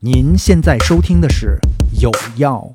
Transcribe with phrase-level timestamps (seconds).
[0.00, 1.58] 您现在收听的是
[2.00, 2.72] 《有药》。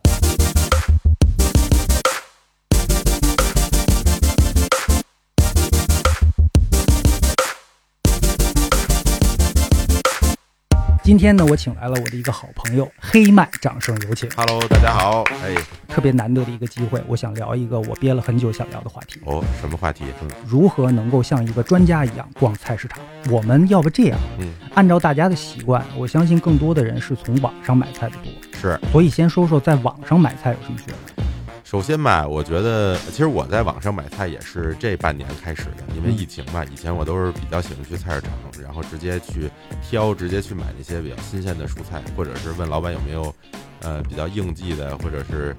[11.04, 14.30] 今天呢，我请来了我的一个好朋友黑麦，掌声有请。
[14.38, 15.22] Hello，大家好。
[15.44, 15.54] 哎，
[15.90, 20.06] 特别难得的一个机会，我想聊一个我憋了很久想聊的话题：哦，什么话题？
[20.22, 23.00] 嗯如何能够像一个专家一样逛菜市场？
[23.30, 28.32] 我们要不这样，嗯，按照大家的习惯，我相信更多的人是从网上买菜的多，
[28.62, 28.80] 是。
[28.90, 31.26] 所以先说说在网上买菜有什么学问。
[31.74, 39.50] 首先吧，我觉得其实我在网上买菜也是这半年开始的，因为疫情嘛，以前我都是比较喜欢去菜市场，然后直接去
[39.82, 43.34] 挑，直接去买那些比较新鲜的蔬菜，或者是问老板有没有
[43.84, 45.56] 呃比较应季的，或者是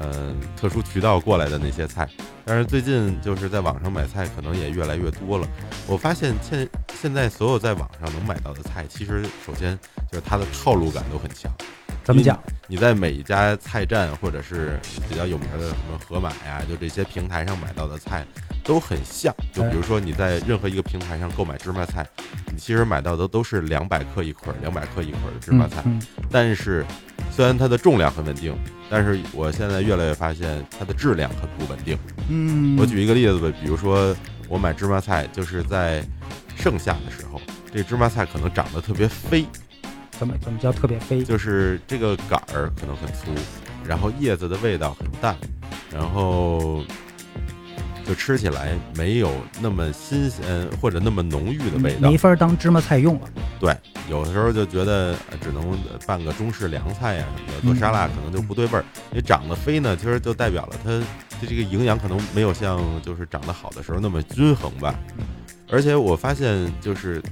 [0.00, 2.08] 嗯、呃特殊渠道过来的那些菜。
[2.44, 5.46] 但是最近就是在网上买菜，可能也越来越多了。
[5.86, 6.68] 我发现现
[7.00, 9.78] 现在所有在网上能买到的菜，其实首先
[10.10, 11.52] 就是它的套路感都很强。
[12.04, 12.42] 怎么讲？
[12.66, 18.26] 你在每一家菜站或者是比较有名的什么盒马呀，就这些平台上买到的菜
[18.68, 19.34] 都很像。
[19.52, 22.06] 就比如说你在任何一个平台上购买芝麻菜，
[22.52, 25.82] 你其实买到的都是两百克一捆、两百克一捆的芝麻菜。
[25.86, 25.98] 嗯
[26.30, 26.84] 但是
[27.30, 28.54] 虽然它的重量很稳定，
[28.90, 31.96] 但是我现在越来越发现它的质量很不稳定。
[32.28, 34.14] 嗯，我举一个例子吧，比如说
[34.48, 36.04] 我买芝麻菜，就是在
[36.54, 37.40] 盛夏的时候，
[37.72, 39.46] 这芝麻菜可能长得特别飞，
[40.10, 41.22] 怎么怎么叫特别飞？
[41.24, 43.30] 就是这个杆儿可能很粗，
[43.86, 45.34] 然后叶子的味道很淡，
[45.90, 46.84] 然后
[48.08, 52.16] 就吃起来没有那么新鲜或者那么浓郁的味道没。
[52.16, 53.28] 法当芝麻菜用了。
[53.60, 53.76] 对，
[54.08, 58.84] 有的时候就觉得呃只能拌个中式凉菜呀、什么的，做沙拉可能就不对味儿。
[59.10, 60.98] 因为长得飞呢，其实就代表了它
[61.38, 64.98] 它这个营养可能没有像就是长得好的时候那么均衡吧。
[65.70, 67.22] 而且我发现，就是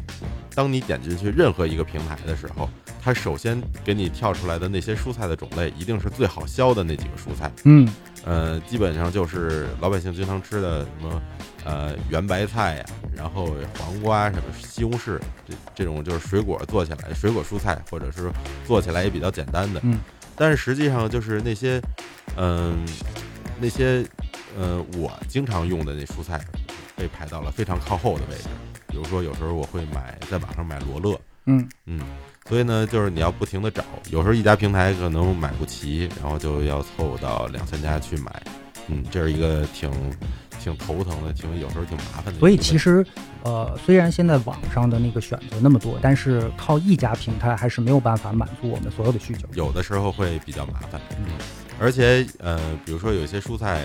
[0.55, 2.69] 当你点进去任何一个平台的时候，
[3.03, 7.51] 它首先给你跳出来的那些蔬菜的种类，一定是最好销的那几个蔬菜。
[7.65, 7.89] 嗯
[8.27, 11.23] 呃，基本上就是老百姓经常吃的什么，
[11.65, 12.85] 呃，圆白菜呀，
[13.17, 18.31] 然后黄瓜、什么西红柿，这这种就是水果做起来，水果蔬菜，或者是
[18.67, 19.81] 做起来也比较简单的。
[19.85, 19.99] 嗯。
[20.39, 21.81] 但是实际上就是那些，
[22.37, 22.85] 嗯、
[23.59, 24.05] 那些，
[24.59, 26.39] 呃，我经常用的那蔬菜，
[26.95, 28.49] 被排到了非常靠后的位置。
[28.89, 32.01] 比如说，有时候我会买在网上买罗勒，嗯嗯，
[32.49, 38.43] 所以呢，就是你要不停的找，有时候一家平台可能买不齐，然后就要凑到两三家去买，
[38.89, 39.91] 嗯，这是一个挺
[40.61, 42.39] 挺头疼的，挺有时候挺麻烦的。
[42.39, 43.05] 所以其实，
[43.43, 49.49] 呃，虽然现在网上的那个选择那么多，但是靠一家平台还是没有办法满足我们所有的需求。
[49.55, 51.27] 有的时候会比较麻烦，嗯，
[51.81, 53.85] 而且呃，比如说有一些蔬菜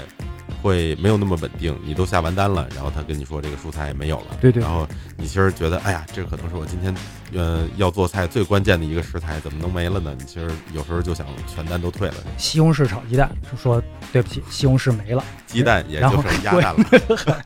[0.62, 6.96] 会没有那么稳定，你都下完单了，然后他跟你说这个蔬菜没有了，对对然后你其实觉得，哎呀，这可能是我今天
[7.34, 10.16] 呃要做菜最关键的一个食材，怎么能没了呢？
[10.18, 13.30] 你其实有时候就想全单都退了，西红柿炒鸡蛋，
[13.62, 13.82] 说
[14.14, 15.24] 对不起，西红柿没了。
[15.48, 16.86] 鸡蛋也就剩鸭蛋了。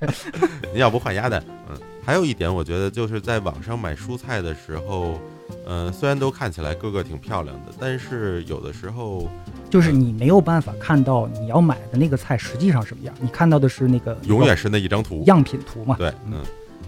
[0.71, 1.43] 您要不换鸭蛋？
[1.69, 5.19] 嗯，还有一点，我觉得就是在网上买蔬菜的时候，
[5.67, 9.29] 嗯、虽然都看起来个个挺漂亮的，但是有的时候
[9.69, 15.23] 就是你没有办法看到你要买的那个菜实际上什么样，你看到的是那个永远是那一张图。
[15.25, 15.95] 样品图嘛。
[15.97, 16.41] 对，嗯，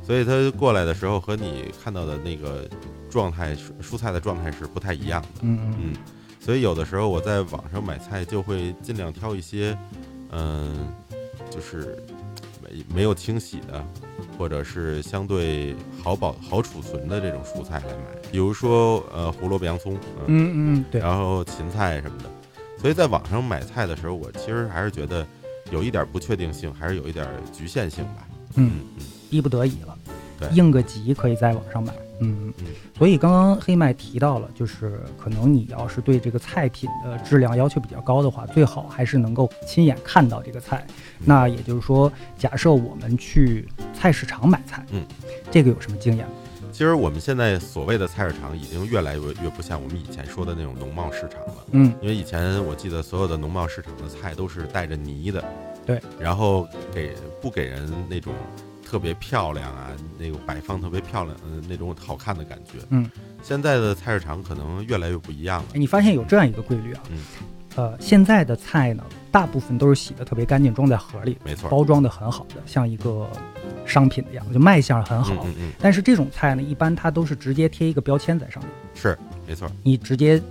[0.05, 2.67] 所以他过来的时候和你看到的那个
[3.09, 5.27] 状态，蔬蔬菜的状态是不太一样的。
[5.41, 5.93] 嗯嗯嗯，
[6.39, 9.77] 所以有的时候我在网上买菜就会尽量挑一些，
[10.31, 10.87] 嗯、
[11.49, 11.97] 就是
[12.71, 13.83] 没没有清洗的，
[14.37, 19.93] 或者是相对好保好储存的这种蔬菜来买，比如说呃胡萝卜、洋葱，
[20.25, 22.29] 嗯，嗯嗯，对，然后芹菜什么的。
[22.79, 25.25] 所以在网上买菜的时候，我其实还是觉得
[25.71, 28.27] 有一点不确定性，还是有一点局限性吧。
[28.55, 29.97] 嗯，嗯逼不得已了，
[30.39, 31.93] 对应个急可以在网上买。
[32.19, 32.65] 嗯嗯，
[32.97, 40.85] 所以刚刚黑麦提到了，就是可能你要是对这个菜品的质量要求比较高的话，最好还是能够亲眼看到这个菜。
[40.87, 45.03] 嗯那也就是说，假设我们去菜市场买菜，嗯，
[45.49, 46.33] 这个有什么经验吗？
[46.71, 51.65] 其实我们现在所谓的菜市场已经越来越越不像我们以前说的那种农贸市场了。
[51.71, 55.43] 嗯因为以前我记得所有的农贸市场的菜都是带着泥的，
[55.87, 58.31] 对，然后给不给人那种
[58.89, 62.79] 特别漂亮啊，那个摆放特别漂亮，呃，那种好看的感觉。
[62.89, 63.09] 嗯，
[63.43, 65.77] 现在的菜市场可能越来越不一样了哎，。
[65.77, 67.03] 你发现有这样一个规律啊？
[67.11, 67.17] 嗯，
[67.75, 73.29] 呃，现在的菜呢，大部分都是洗的特别干净，装在盒里，没错，包装的很好的，像一个
[73.85, 75.33] 商品的样子，就卖相很好。
[75.43, 80.41] 嗯嗯嗯，但是这种菜呢，一般它都是直接贴一个标签在上面，是没错，你直接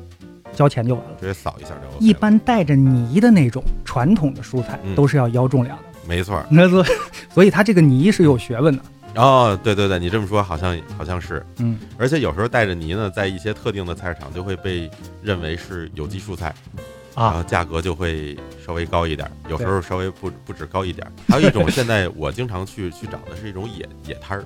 [0.52, 1.16] 交钱就完了。
[1.18, 1.96] 直接扫一下就 OK 了。
[2.00, 6.84] 一般带着泥的那种传统的蔬菜嗯都是要腰重量的，没错，那所
[7.32, 8.82] 所以 它这个泥是有学问的。
[9.16, 11.78] 哦，对对对，你这么说好像好像是，嗯。
[11.96, 14.90] 而且有时候带着泥呢，在一些特定的菜市场就会被
[15.22, 16.54] 认为是有机蔬菜，
[17.16, 21.10] 然啊后价格就会稍微高一点儿，有时候稍微不不止高一点儿。
[21.28, 24.44] 还有一种 现在我经常去去找的是一种野野摊儿，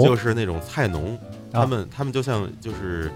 [0.00, 1.14] 就哦是那种菜农，
[1.52, 1.62] 啊。
[1.62, 3.08] 他们他们就像就是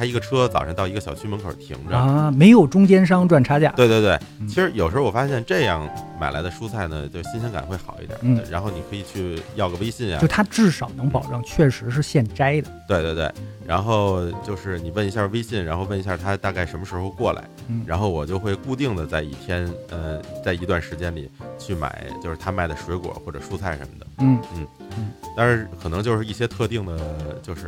[0.00, 1.94] 开一个车，早上到一个小区门口停着。
[1.94, 3.70] 啊，没有中间商赚差价。
[3.76, 5.86] 对对对，嗯其实有时候我发现这样
[6.18, 8.18] 买来的蔬菜呢，就新鲜感会好一点。
[8.22, 12.70] 嗯然后你可以去要个微信啊就，它至少能保证确实是现摘的。
[12.88, 13.30] 对对对，
[13.66, 24.06] 然后就是你问一下微信，然后问一下他大概什么时候过来，嗯然后我就会固定的在一天，呃，在一段时间里去买，就是他卖的水果或者蔬菜什么的。
[24.20, 26.98] 嗯嗯嗯但是可能就是一些特定的，
[27.42, 27.66] 就是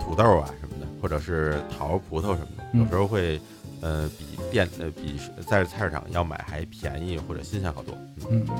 [0.00, 3.40] 土豆啊什么的，或者是桃、葡萄什么的，嗯有时候会，
[3.80, 7.94] 呃，比店呃比在菜市场要买还便宜或者新鲜好多。
[8.30, 8.56] 嗯嗯，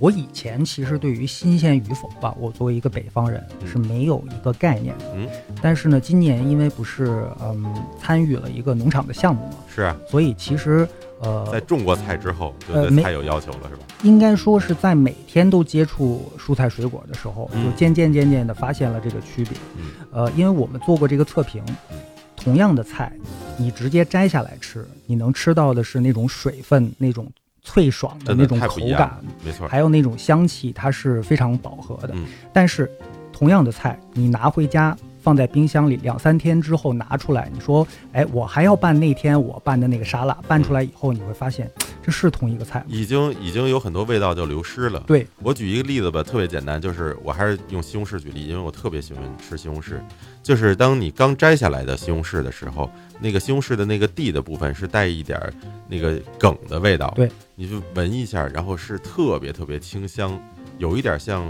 [0.00, 5.04] 我以前其实对于新鲜与否吧，我作为一个北方人嗯是没有一个概念的。
[5.14, 5.28] 嗯，
[5.62, 7.64] 但是呢，今年因为不是嗯
[8.00, 10.88] 参与了一个农场的项目嘛，是啊，所以其实
[11.20, 13.82] 呃在呃，种过菜之后，对菜有要求了，是吧？
[14.02, 19.56] 应该说是在每天都接触蔬菜水果的时候，嗯就渐渐渐渐的发现了这个区别。
[19.76, 21.98] 嗯呃，因为我们做过这个测评嗯，
[22.44, 23.10] 同样的菜，
[23.56, 27.26] 你直接摘下来吃，你能吃到的是那种水分、那种
[27.62, 29.66] 脆爽的那种口感，没错。
[29.66, 32.10] 还有那种香气，它是非常饱和的。
[32.14, 32.90] 嗯但是
[33.32, 41.70] 同样的菜，你拿回家放在冰箱里两三天之后拿出来，你说，哎，我还要拌那天我拌的那个沙拉，拌出来以后，你会发现
[42.02, 42.86] 这是同一个菜吗？
[42.88, 45.02] 已经已经有很多味道就流失了。
[45.06, 49.94] 对，我举一个例子吧，特别简单，就是我还是用西红柿举例，因为我特别喜欢吃西红柿。
[50.42, 55.50] 就是当你刚摘下来的西红柿的时候，那个西红柿的那个蒂的部分是带一点儿
[55.88, 60.38] 那个梗的味道，对，你就闻一下，然后是特别特别清香，
[60.76, 61.42] 有一点像，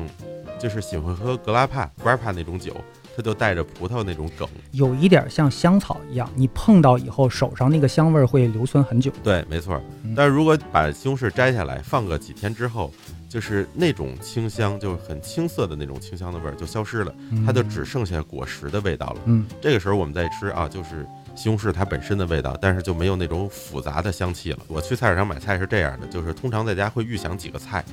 [0.61, 2.73] 就是喜欢喝格拉帕 grappa 那种酒，
[3.17, 4.49] 它就带着葡萄那种梗。
[4.73, 9.13] 有一点像香草一样，你碰到以后手上那个香味儿会留存很久。
[9.23, 10.15] 对，没错嗯。
[10.17, 12.93] 但是如果把西红柿摘下来，放个几天之后，
[13.29, 17.15] 就是那种清香，就是很青涩的那种清香的味儿就消失了，
[17.47, 19.17] 它就只剩下果实的味道了。
[19.27, 24.59] 嗯这个时候我们再吃啊，就是西红柿它本身的味道，但是就没有那种复杂的香气了。
[24.69, 27.85] 我去菜市场买菜是这样的，就是通常在家会预想几个菜，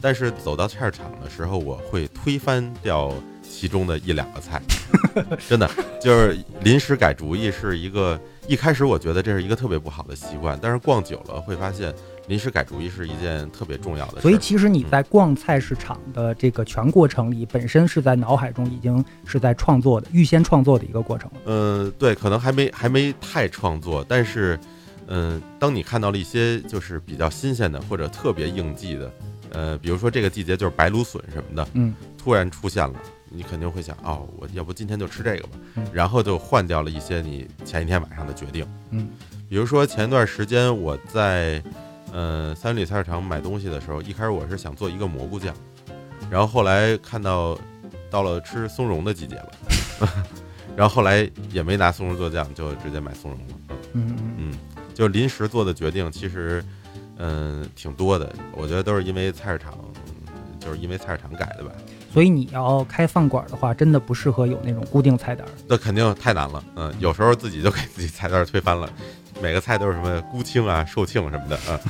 [0.00, 3.12] 但是走到菜市场的时候，我会推翻掉
[3.48, 4.60] 其中的一两个菜，
[5.48, 5.68] 真的
[6.00, 8.20] 就是临时改主意是一个。
[8.46, 11.94] 一开始我觉得这是一个特别不好的习惯，但是逛久了会发现，
[12.28, 14.22] 临时改主意是一件特别重要的事。
[14.22, 21.40] 所以其实你在逛菜市场的这个全过程里，本身是在脑海中已经是在创作的、预先创作的一个过程了。
[21.44, 24.58] 嗯，对，可能还没还没太创作，但是，
[25.08, 29.12] 嗯，当你看到了一些就是比较新鲜的或者特别应季的，
[29.52, 32.94] 呃，比如说这个季节就是白芦笋什么的，嗯突然出现了，
[33.30, 38.66] 你肯定会想，哦，我要不今天就吃这个吧，嗯然后就换掉了一些你前一天晚上的决定。
[38.90, 39.08] 嗯
[39.48, 41.62] 比如说前一段时间我在，
[42.12, 45.54] 呃，三里菜市场买东西的时候，一开始我是想做一个蘑菇酱，
[46.30, 47.58] 然后后来看到
[48.10, 49.52] 到了吃松茸的季节了，
[50.76, 53.76] 然后后来也没拿松茸做酱，就直接买松茸了。
[53.94, 54.58] 嗯嗯嗯，
[54.94, 56.62] 就临时做的决定，其实
[57.16, 59.72] 嗯挺多的，我觉得都是因为菜市场，
[60.60, 61.72] 就是因为菜市场改的吧。
[62.12, 65.50] 所以你要开饭馆的话，真的不适合有那种固定菜单儿。
[65.66, 68.88] 那肯定太难了，嗯，有时候自己就给自己菜单推翻了，
[69.42, 71.78] 每个菜都是什么菇青啊、寿庆什么的啊。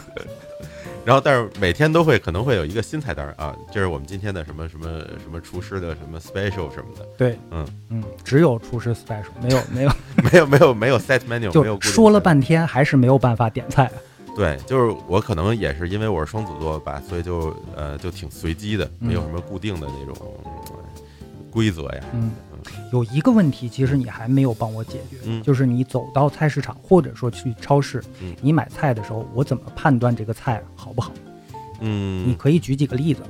[1.05, 4.87] 然后，但是每天都会可能会有一个新菜单啊，这是我们今天的什么什么
[5.23, 9.91] 什么厨师的什么 special 什么的，对，嗯嗯，只有厨师 special，没有没有，
[10.23, 13.91] 没有没有没有 set menu，没有 说了半天还是没有办法点菜。
[14.39, 20.51] 对，就是我可能也是因为我是双子座吧，所以就呃就挺随机的，没有什么固定的那种呃
[21.51, 22.05] 规则呀。
[22.15, 22.31] 嗯，
[22.93, 31.11] 有一个问题，其实你还没有帮我解决，嗯就是你走到菜市场或者说去超市，嗯你买菜的时候，我怎么判断这个菜好不好？
[31.81, 33.23] 嗯你嗯可以举几个例子。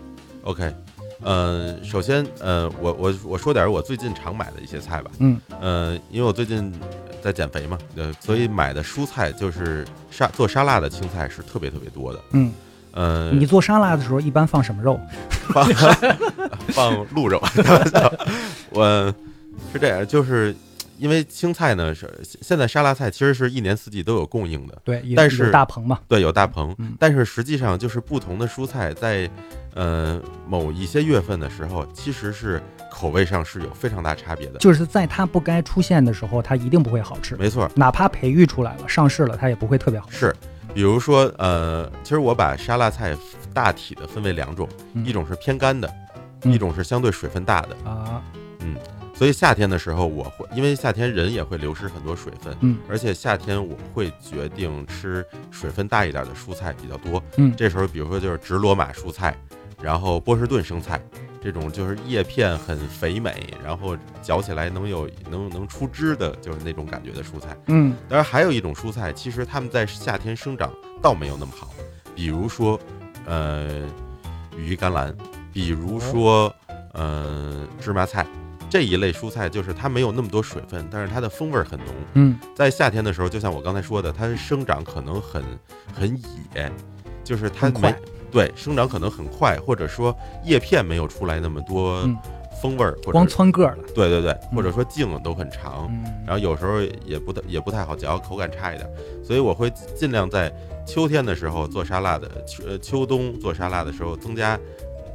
[0.42, 0.74] ，OK，
[1.22, 5.10] 呃，首先呃，我我我说点儿我最近常买的一些菜吧。
[5.18, 6.72] 嗯呃，因为我最近
[7.20, 12.20] 在减肥嘛，呃，所以买的蔬菜就是沙做沙拉的青菜是特别特别多的。
[12.32, 12.52] 嗯，
[12.92, 14.98] 呃，你做沙拉的时候一般放什么肉？
[15.52, 15.64] 放
[16.72, 17.42] 放鹿肉，
[18.70, 19.14] 我
[19.72, 20.54] 是这样，就是
[20.98, 25.98] 因为青菜呢是现在沙拉菜其实是一年四季都有供应的，对，但是大棚嘛。
[26.08, 29.30] 对，有大棚，嗯但是实际上就是不同的蔬菜在
[29.74, 34.58] 呃某一些月份的时候，其实是口味上是有非常大差别的。
[34.58, 37.36] 就是在它不该出现的时候，它一定不会好吃。
[37.36, 40.18] 没错，哪怕培育出来了、上市了，它也不会特别好吃。
[40.18, 40.36] 是，
[40.74, 43.16] 比如说呃，其实我把沙拉菜
[43.54, 45.88] 大体的分为两种，嗯一种是偏干的，
[46.42, 47.76] 嗯一种是相对水分大的。
[47.88, 48.22] 啊，
[49.18, 57.20] 所以夏天的时候，我会因为夏天人也会流失很多水分，嗯而且夏天我会决定吃水分大一点的蔬菜比较多。
[57.36, 59.36] 嗯这时候比如说就是直罗马蔬菜，
[59.82, 61.02] 然后波士顿生菜，
[61.42, 67.56] 这种就是叶片很肥美，然后嚼起来能有能能出汁的，就是那种感觉的蔬菜。
[67.66, 70.72] 嗯当然还有一种蔬菜，其实它们在夏天生长
[71.02, 71.70] 倒没有那么好，
[72.14, 72.78] 比如说
[73.26, 73.82] 呃
[74.56, 75.12] 羽衣甘蓝，
[75.52, 76.54] 比如说
[76.92, 78.24] 呃芝麻菜。
[78.70, 81.88] 这一类蔬菜就是它没有那么多水分，但是它的风味儿很浓。
[82.14, 82.38] 嗯。
[82.54, 85.42] 在夏天的时候，就像我刚才说的，它生长可能很
[85.92, 86.20] 很
[86.54, 86.70] 野，
[87.24, 87.96] 就是它快。
[88.30, 92.16] 对生长可能很快，或者说叶片没有出来那么多嗯。
[92.60, 94.56] 风味儿，或光者窜个儿了，对对对，嗯。
[94.56, 98.90] 或者说茎都很长，嗯，然后有时候也不太也不太好嚼，口感差一点，
[99.22, 100.52] 所以我会尽量在
[100.84, 104.58] 秋天的时候做沙拉的，秋呃秋冬做沙拉的时候增加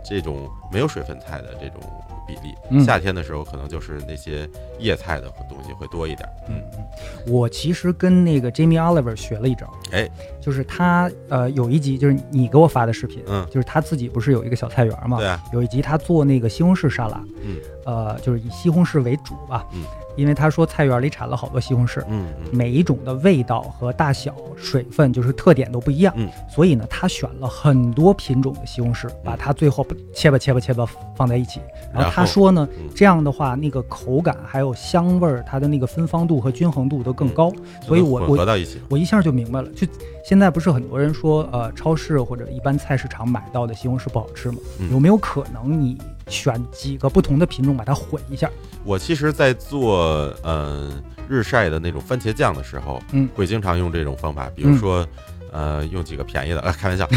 [0.04, 1.82] 这种没有水分菜的这种
[2.28, 2.56] 比例。
[2.70, 2.84] 嗯。
[2.84, 4.50] 夏天的时候可能就是那些
[4.80, 6.28] 叶菜的东西会多一点。
[6.50, 10.10] 嗯，嗯，我其实跟那个 Jamie Oliver 学了一招，哎，
[10.42, 19.84] 就是他呃有一集就是你给我发的视频，嗯，就是他自己不是有一个小菜园嘛，对啊，有一集他做那个西红柿沙拉，嗯，呃，就是以西红柿为主吧，嗯，
[20.16, 22.50] 因为他说菜园里产了好多西红柿，嗯嗯。
[22.52, 31.60] 每一种的味道和大小、水分就是特点都不一样，嗯，所以呢，他选了很多品种的西红柿，把它最后切吧切吧切吧放在一起，
[31.94, 37.52] 然后他说呢，嗯这样的话，那个口感还有香味儿，它的那个芬芳度和均衡度都更高，
[37.82, 38.80] 所以我我合到一起。
[38.90, 39.88] 我一下就明白了，就
[40.24, 44.58] 现在不是很多人说，呃，超市或者一般菜市场买到的西红柿不好吃吗？
[44.80, 44.92] 嗯。
[44.92, 48.50] 有没有可能你选几个不同的品种把它混一下？
[48.84, 50.92] 我其实，在做呃
[51.30, 55.08] 日晒的那种番茄酱的时候，嗯会经常用这种方法，比如说，
[55.52, 57.08] 呃，用几个便宜的，呃，开玩笑，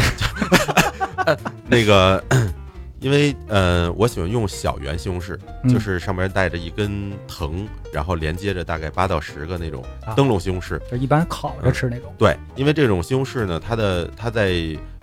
[1.67, 2.23] 那个，
[2.99, 10.79] 因为呃，我喜欢用小圆西红柿，嗯就是上面带着一根藤，然后连接着大概八到十个那种啊灯笼西红柿。
[10.89, 12.13] 就一般烤着吃那种。
[12.17, 14.53] 对，因为这种西红柿呢，它的它在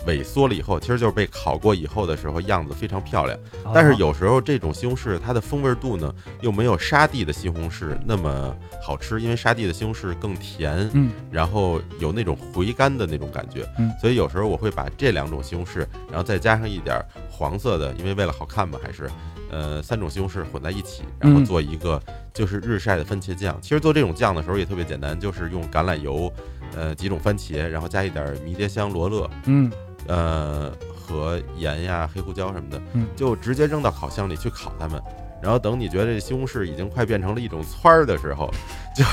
[0.07, 3.39] 萎缩了以后，其实就是被烤过以后的时候，样子非常漂亮。
[3.73, 13.67] 但是啊有时候这种西红柿它的风味度呢，又没有沙地的西红柿那么好吃，因为沙地的西红柿更甜，嗯然后有那种回甘的那种感觉。
[13.79, 19.11] 嗯所以有时候我会把这两种西红柿，然后再加上一点黄色的，因为为了好看嘛，还是
[19.51, 22.01] 呃三种西红柿混在一起，然后嗯做一个
[22.33, 23.59] 就是日晒的番茄酱。
[23.63, 26.33] 其实做这种酱的时候也特别简单，就是用橄榄油，
[26.77, 29.71] 呃几种番茄，然后加一点迷迭香、罗勒，嗯
[30.09, 35.01] 呃和盐呀、黑胡椒什么的，嗯就直接扔到烤箱里去烤它们。
[35.43, 38.51] 然后等你觉得这西红柿已经快变成了一种汆儿的时候，
[38.97, 39.05] 就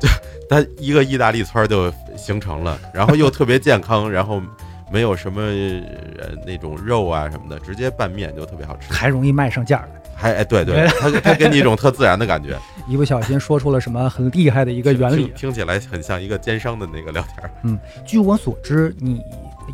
[0.00, 0.08] 就
[0.50, 4.42] 它一个意大利汆儿就形成了，然后又特别健康，然后
[4.90, 8.92] 没有什么呃那种肉啊什么的，直接拌面就特别好吃。
[8.92, 10.00] 还容易卖上价儿来。
[10.18, 15.34] 还哎对对，它 它给你一种特自然的感觉，一不小心说出了什么很厉害的一个原理听。
[15.34, 17.78] 听起来很像一个奸商的那个聊天儿。
[18.04, 19.20] 据我所知，你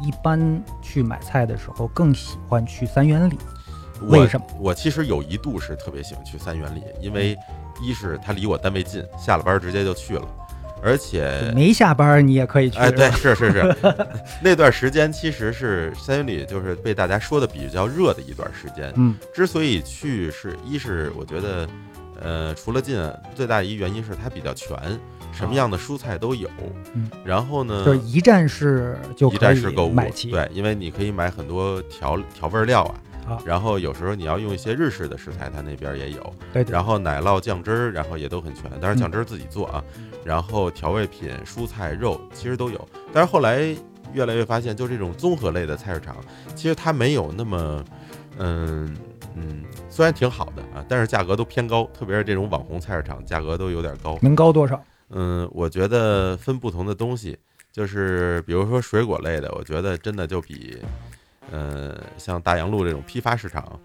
[0.00, 3.38] 一般去买菜的时候更喜欢去三元里，
[4.02, 4.46] 为什么？
[4.58, 7.36] 我其实有一度是特别喜欢去三元里，因为
[7.82, 10.26] 一是它离我单位近，下了班直接就去了，
[10.82, 12.78] 而且没下班儿你也可以去。
[12.78, 14.06] 哎，对，是是是是，
[14.42, 18.92] 那段时间其实是三元里就是被大家说的比较热的一段时间。
[18.96, 21.68] 嗯之所以去是，一是我觉得，
[22.20, 22.98] 呃，除了近，
[23.34, 24.76] 最大一原因是它比较全，
[25.32, 26.48] 什么样的蔬菜都有。
[26.94, 29.94] 嗯，然后呢，就是一站式就一站式购物。，
[30.30, 32.94] 对，因为你可以买很多调调味料啊。
[33.24, 36.34] 啊然后有时候你要用一些日式的食材，它那边也有。
[36.52, 36.72] 对对。
[36.72, 39.82] 然后奶酪、酱汁儿，然后也都很全，当然嗯酱汁儿自己做啊。
[40.24, 42.88] 然后调味品、蔬菜、肉其实都有。
[43.12, 43.74] 但是后来
[44.12, 46.16] 越来越发现，就这种综合类的菜市场，
[46.56, 47.84] 其实它没有那么，
[48.38, 48.92] 嗯
[49.36, 54.18] 嗯，虽然挺好的啊，但是价格都偏高，特别是这种网红菜市场，价格都有点高。
[54.20, 54.82] 能高多少？
[55.12, 57.38] 嗯，我觉得分不同的东西，
[57.70, 60.78] 就是比如说水果类的，我觉得真的就比，
[61.50, 63.78] 呃，像大洋路这种批发市场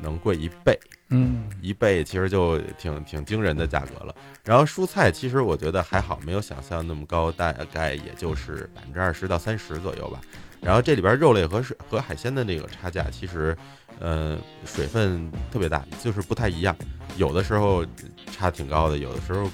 [0.00, 0.78] 能贵一倍。
[1.12, 4.14] 嗯一倍其实就挺挺惊人的价格了。
[4.44, 10.20] 然后蔬菜其实我觉得还好，没有想象那么高，大概也就是百分之二十到三十左右吧。
[10.60, 13.56] 然后这里边肉类和水和海鲜的那个差价，其实
[13.98, 16.76] 呃水分特别大，就是不太一样。
[17.16, 17.84] 有的时候
[18.30, 19.50] 差挺高的，有的时候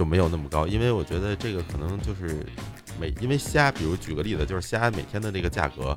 [0.00, 0.66] 就没有那么高。
[0.66, 2.42] 因为我觉得这个可能就是
[2.98, 5.94] 每因为虾，比如举个例子，就是虾每天的这个价格，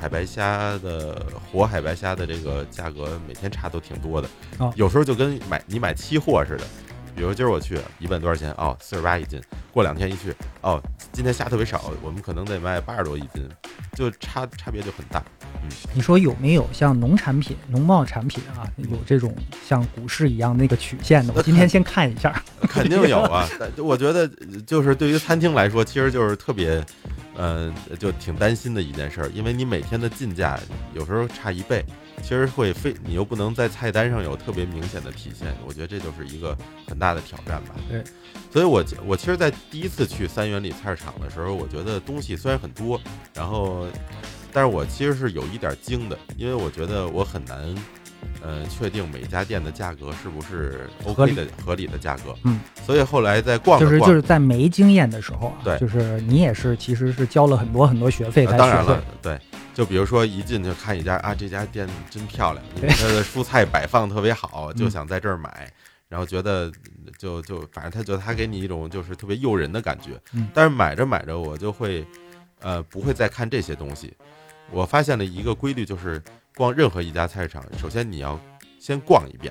[0.00, 4.28] 海白虾的活海白虾的这个价格每天差都挺多的。
[4.58, 6.64] 哦有时候就跟买你买期货似的，
[7.14, 9.40] 比如今儿我去一问多少钱，哦，四十八一斤。
[9.72, 13.48] 过两天一去，哦，今天虾特别少，我们可能得卖八十多一斤，
[13.94, 15.22] 就差差别就很大。
[15.62, 19.34] 嗯你说有没有像农产品、农贸产品啊，有这种
[19.66, 21.32] 像股市一样那个曲线的？
[21.34, 22.42] 我今天先看一下。
[22.68, 24.28] 肯定有啊，我觉得
[24.66, 26.84] 就是对于餐厅来说，其实就是特别，
[27.34, 30.58] 呃，就挺担心的一件事儿，因为你每天的进价
[30.94, 31.84] 有时候差一倍，
[32.20, 37.74] 其实会非你又不能在菜单上有特别明显的体现，我觉得这就是一个很大的挑战吧。
[37.88, 38.02] 对，
[38.52, 43.00] 所以我我其实，在第一次去三元里菜市场的时候，我觉得东西虽然很多，
[43.34, 43.86] 然后，
[44.52, 47.74] 但是我其实是有一点惊的，因为我觉得我很难。
[48.40, 52.34] 呃，确定每家店的价格是不是 OK 的合理的价格？
[52.44, 59.38] 嗯，所以后来在逛就是就是在没经验的时候啊，对，就是你也是其实是交了很多很多学费才当然了，对，
[59.74, 65.70] 就比如说一进去看一家啊，这家店真漂亮，因为它的蔬菜摆放特别好，就想在这儿买，
[66.08, 66.70] 然后觉得
[67.18, 70.10] 就就反正他觉得他给你一种就是特别诱人的感觉。
[70.32, 72.06] 嗯，但是买着买着我就会
[72.60, 74.12] 呃不会再看这些东西。
[74.70, 76.22] 我发现了一个规律就是。
[76.54, 78.38] 逛任何一家菜市场，首先你要
[78.78, 79.50] 先逛一遍，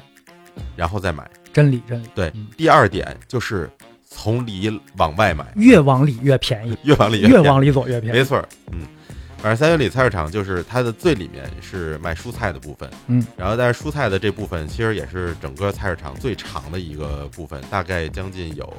[0.76, 1.28] 然后再买。
[1.52, 2.08] 真理，真理。
[2.14, 3.68] 对，第二点就是
[4.08, 8.20] 从里往外买，越往里越便宜，越往里越往里走越便宜。
[8.20, 8.40] 没错，
[8.72, 8.86] 嗯。
[9.42, 18.72] 反正三元里菜市场就是它的最里面是卖蔬菜的部分，嗯，然后但是蔬菜的这部分其实也是整个菜市场最长的一个部分，大概将近有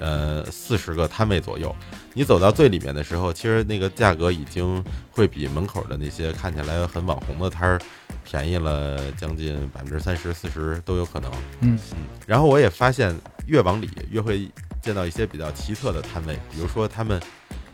[0.00, 1.74] 呃四十个摊位左右。
[2.14, 7.80] 你走到最里面的时候，其实那个价格已经会比门口的那些看起来很网红的摊儿
[8.24, 11.30] 便宜了将近百分之三十、四十都有可能。
[11.60, 11.98] 嗯嗯。
[12.26, 14.50] 然后我也发现越往里越会
[14.82, 17.20] 见到一些比较奇特的摊位，比如说他们。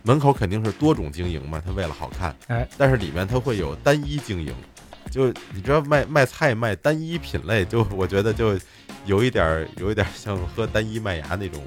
[0.07, 4.55] 门口肯定是多种经营嘛，他为了好看，哎，但是里面它会有单一经营，
[5.11, 8.59] 就你知道卖卖菜卖单一品类，就我觉得就
[9.07, 11.63] 有一点儿有一点像喝单一麦芽那种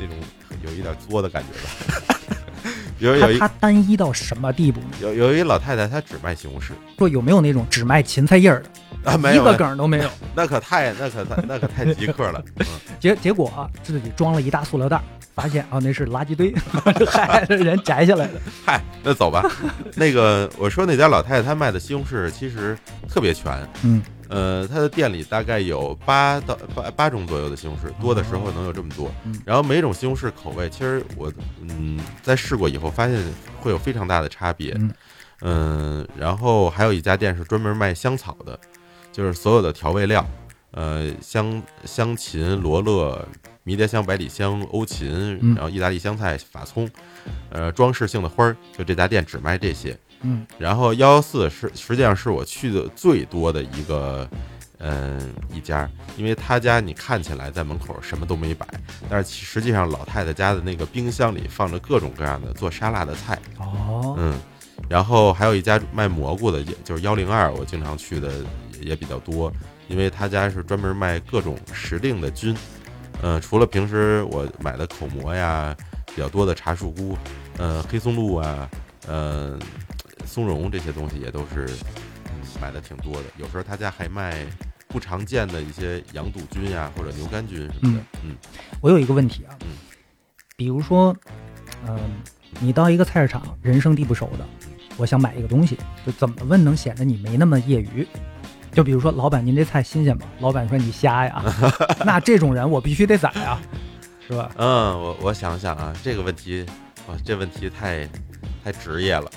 [0.00, 0.16] 那种
[0.64, 2.08] 有一点作的感觉吧。
[2.98, 4.86] 比如有一他单一到什么地步呢？
[5.02, 8.70] 有有一老太太，她只卖西红柿，说有没有那种只卖芹菜叶儿的
[9.04, 9.16] 啊？
[9.16, 12.42] 没有，一个梗都没有， 那可太那可太那可太极客了。
[12.58, 12.66] 嗯
[13.00, 15.00] 结结果自己装了一大塑料袋。
[15.34, 16.54] 发现啊，那是垃圾堆，
[17.10, 18.34] 嗨，人摘下来的。
[18.64, 19.44] 嗨，那走吧。
[19.96, 29.10] 那个我说那家老太太她卖的西红柿其实特别全，嗯，呃，她的店里大概有八到八八种左右的西红柿，多的时候能有这么多。
[29.44, 33.20] 然后每种西红柿口味，其实我嗯在试过以后发现
[33.60, 34.78] 会有非常大的差别，
[35.42, 38.56] 嗯，然后还有一家店是专门卖香草的，
[39.14, 40.26] 就是所有的调味料，
[40.72, 43.26] 呃，香香芹、罗勒。
[43.66, 46.86] 迷迭香、百里香、欧芹，然后意大利香菜、法葱，
[47.48, 49.98] 呃，装饰性的花儿，就这家店只卖这些。
[50.20, 54.28] 嗯，然后幺幺四是实际上是我去的最多的一个，
[54.80, 58.66] 嗯，一家，因为他家你看起来在门口什么都没摆，
[59.08, 63.38] 但是实际上老太太家的那个冰箱里放着各种各样的做沙拉的菜。
[63.58, 64.38] 哦，嗯，
[64.90, 68.30] 然后还有一家卖蘑菇的，也就是幺零二，我经常去的
[68.84, 69.52] 也比较多，
[69.88, 72.56] 因为他家是专门卖各种时令的菌。
[73.22, 75.74] 嗯，除了平时我买的口蘑呀，
[76.06, 77.16] 比较多的茶树菇，
[77.56, 78.68] 呃，黑松露啊，
[79.06, 79.58] 呃，
[80.26, 81.66] 松茸这些东西也都是
[82.60, 83.24] 买的挺多的。
[83.38, 84.44] 有时候他家还卖
[84.88, 88.04] 不常见的一些羊肚菌呀，或者牛肝菌什么的。
[88.24, 88.36] 嗯，
[88.80, 89.68] 我有一个问题啊，嗯，
[90.56, 91.16] 比如说，
[91.86, 91.98] 嗯，
[92.60, 94.46] 你到一个菜市场，人生地不熟的，
[94.96, 98.06] 我想买一个东西，就怎么问能显得你没那么业余？
[98.74, 100.24] 就比如说，老板，您这菜新鲜吗？
[100.40, 101.40] 老板说你瞎呀，
[102.04, 103.56] 那这种人我必须得宰呀，
[104.26, 104.50] 是吧？
[104.56, 106.66] 嗯，我我想想啊，这个问题，
[107.06, 108.08] 啊，这问题太
[108.64, 109.30] 太职业了，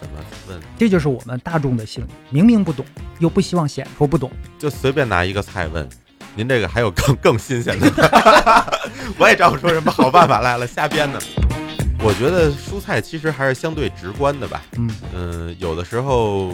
[0.00, 0.18] 怎么
[0.48, 0.60] 问？
[0.78, 2.86] 这就是我们大众的心理，明明不懂，
[3.18, 5.88] 又不希望显出不懂，就随便拿一个菜问，
[6.36, 7.90] 您这个还有更更新鲜的，
[9.18, 11.18] 我也找不出什么好办法来了，瞎编的。
[12.04, 16.52] 我觉得蔬菜其实还是相对直观的吧，嗯嗯，有的时候。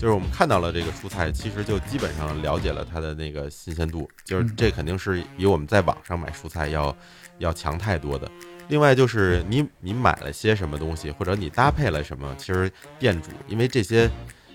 [0.00, 6.96] 就是我们看到了这个蔬菜，其实就基本上了解了它的那个新鲜度，就是这肯定是比我们在网上买蔬菜要
[7.36, 8.30] 要强太多的。
[8.68, 14.10] 另外就是你你买了些什么东西，或者你搭配了什么，其实店主因为这些。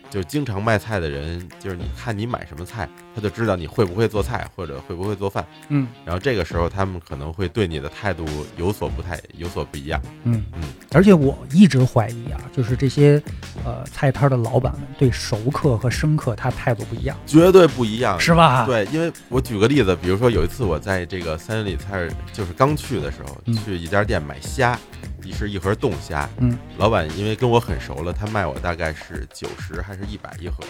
[0.09, 5.45] 就经常卖菜的人，就是你看你买什么菜，他就知道你会不会做菜或者会不会做饭。
[5.69, 8.25] 嗯，然后这个时候他们可能会对你的态度
[8.57, 10.01] 有所不太有所不一样。
[10.23, 10.63] 嗯嗯，
[10.93, 13.21] 而且我一直怀疑啊，就是这些
[13.65, 18.65] 呃菜摊的老板们对熟客和生客他态度不一样，绝对不一样，是吧？
[18.65, 24.79] 对，因为我举个例子，比如说有一次我在这个三元里菜就是刚去的时候，去一家店买虾。
[25.25, 30.63] 一是一盒冻虾，嗯，老板因为跟我很熟了，他卖我大概是九十还是一百一盒，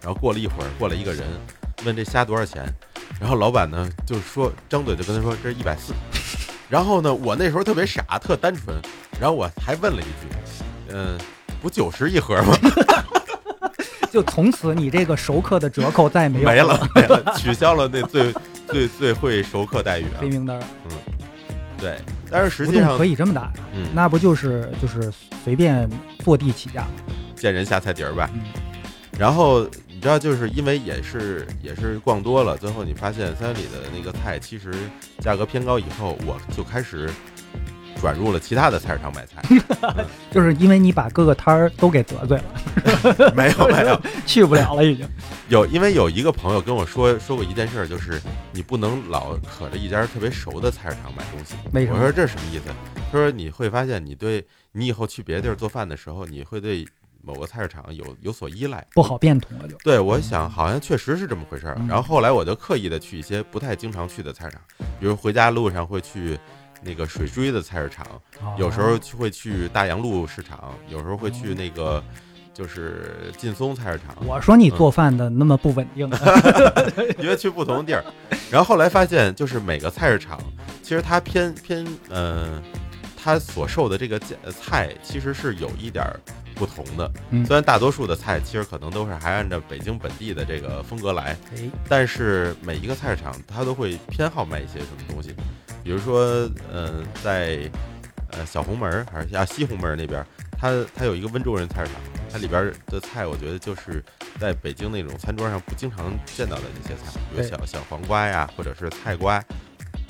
[0.00, 1.24] 然后过了一会儿，过来一个人
[1.84, 2.64] 问这虾多少钱，
[3.20, 5.92] 然后老板呢就说张嘴就跟他说这是一百四，
[6.68, 8.76] 然后呢我那时候特别傻特单纯，
[9.20, 10.36] 然后我还问了一句，
[10.90, 11.18] 嗯，
[11.60, 12.56] 不九十一盒吗？
[14.12, 18.32] 就从此你这个熟客的折扣再也没有没了没了，取消了那最
[18.66, 20.28] 最最会熟客待遇啊黑。
[20.28, 20.62] 名单儿。
[21.78, 21.98] 对，
[22.30, 25.12] 但是实浮动际上可以这么打，嗯，那不就是就是
[25.44, 25.88] 随便
[26.20, 27.14] 坐地起价吗？
[27.34, 28.28] 见人下菜碟儿呗。
[28.34, 28.40] 嗯，
[29.18, 34.72] 然后你知道，就是因为也是也是逛多了，最后你发现三里的那个菜其实
[35.20, 37.10] 价格偏高，以后我就开始
[38.00, 39.42] 转入了其他的菜市场买菜。
[40.30, 45.06] 就是因为你把各个摊儿都给得罪了， 没有 没有去不了了已经。
[45.48, 48.20] 有，因为有一个朋友跟我说说过一件事儿，就是
[48.52, 51.54] 你不能老可着一家特别熟的菜市场买东西。
[51.72, 52.64] 为什么我说这是什么意思？
[53.10, 56.84] 他说你会发现，你对你以后去别的地儿做饭的时候，你会对
[57.22, 58.84] 某个菜市场有有所依赖。
[58.92, 59.76] 不好变通了就。
[59.78, 61.76] 对，我想好像确实是这么回事儿。
[61.78, 64.60] 嗯然后后来我就刻意的去一些不太经常去的菜市场，
[64.98, 66.38] 比如回家路上会去
[66.86, 68.06] 那个水锥的菜市场，
[68.56, 72.02] 有时候去会去大洋路市场，有时候会去那个
[72.54, 74.16] 就是劲松菜市场。
[74.24, 76.08] 我说你做饭的那么不稳定，
[77.18, 78.04] 因为去不同的地儿，
[78.50, 80.38] 然后后来发现，就是每个菜市场，
[80.82, 82.62] 其实它偏偏呃，
[83.16, 84.18] 它所售的这个
[84.50, 86.20] 菜其实是有一点儿
[86.56, 87.08] 不同的。
[87.30, 95.34] 嗯虽然大多数的菜其实可能都是还按照北京本地的这个风格来，哎，但是每一个菜市场它都会偏好卖一些什么东西，
[95.84, 97.70] 比如说，呃，在
[98.32, 100.26] 呃小红门儿还是啊西红门儿那边儿，
[100.58, 102.00] 它它有一个温州人菜市场，
[102.32, 104.02] 它里边儿的菜我觉得就是
[104.40, 109.42] 在北京那种餐桌上不经常见到的那些菜，比如小小黄瓜呀，或者是菜瓜。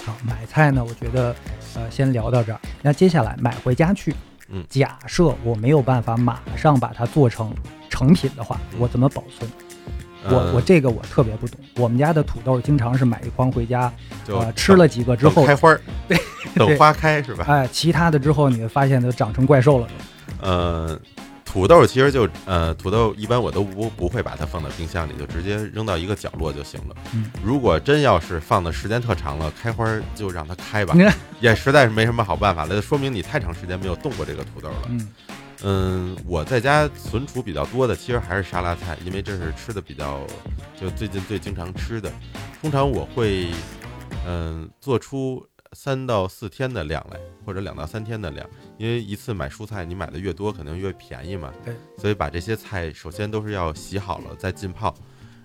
[0.04, 1.34] 好，买菜呢，我觉得
[1.74, 2.60] 呃先聊到这儿。
[2.80, 4.14] 那接下来买回家去，
[4.48, 7.52] 嗯假设我没有办法马上把它做成
[7.90, 9.50] 成品的话，嗯我怎么保存？
[10.28, 11.58] 我呃我这个我特别不懂。
[11.76, 13.92] 我们家的土豆经常是买一筐回家，
[14.24, 16.18] 就呃，吃了几个之后，开花儿， 对
[16.54, 17.44] 等花开是吧？
[17.46, 20.48] 哎，其他的之后你会发现它长成怪兽了都。
[20.48, 20.98] 呃，
[21.56, 26.94] 土豆其实就呃，土豆一般我都不不会把它放到冰箱里，就直接扔到一个角落就行了。
[27.14, 30.94] 嗯如果真要是放的时间特长了，开花儿就让它开吧
[31.40, 34.82] 也实在是没什么好办法了，就说明你太长时间没有动过这个土豆了。
[34.90, 35.08] 嗯，
[35.62, 40.20] 嗯，我在家存储比较多的其实还是沙拉菜，因为这是吃的比较
[40.78, 42.12] 就最近最经常吃的。
[42.60, 43.48] 通常我会
[44.26, 45.42] 嗯做出
[45.76, 51.52] 三到四天的量来，或者两到三天的量，因为一次买蔬菜你买的越多，可能越便宜嘛。
[51.62, 54.94] 对，所以把这些菜首先都是要洗好了再浸泡，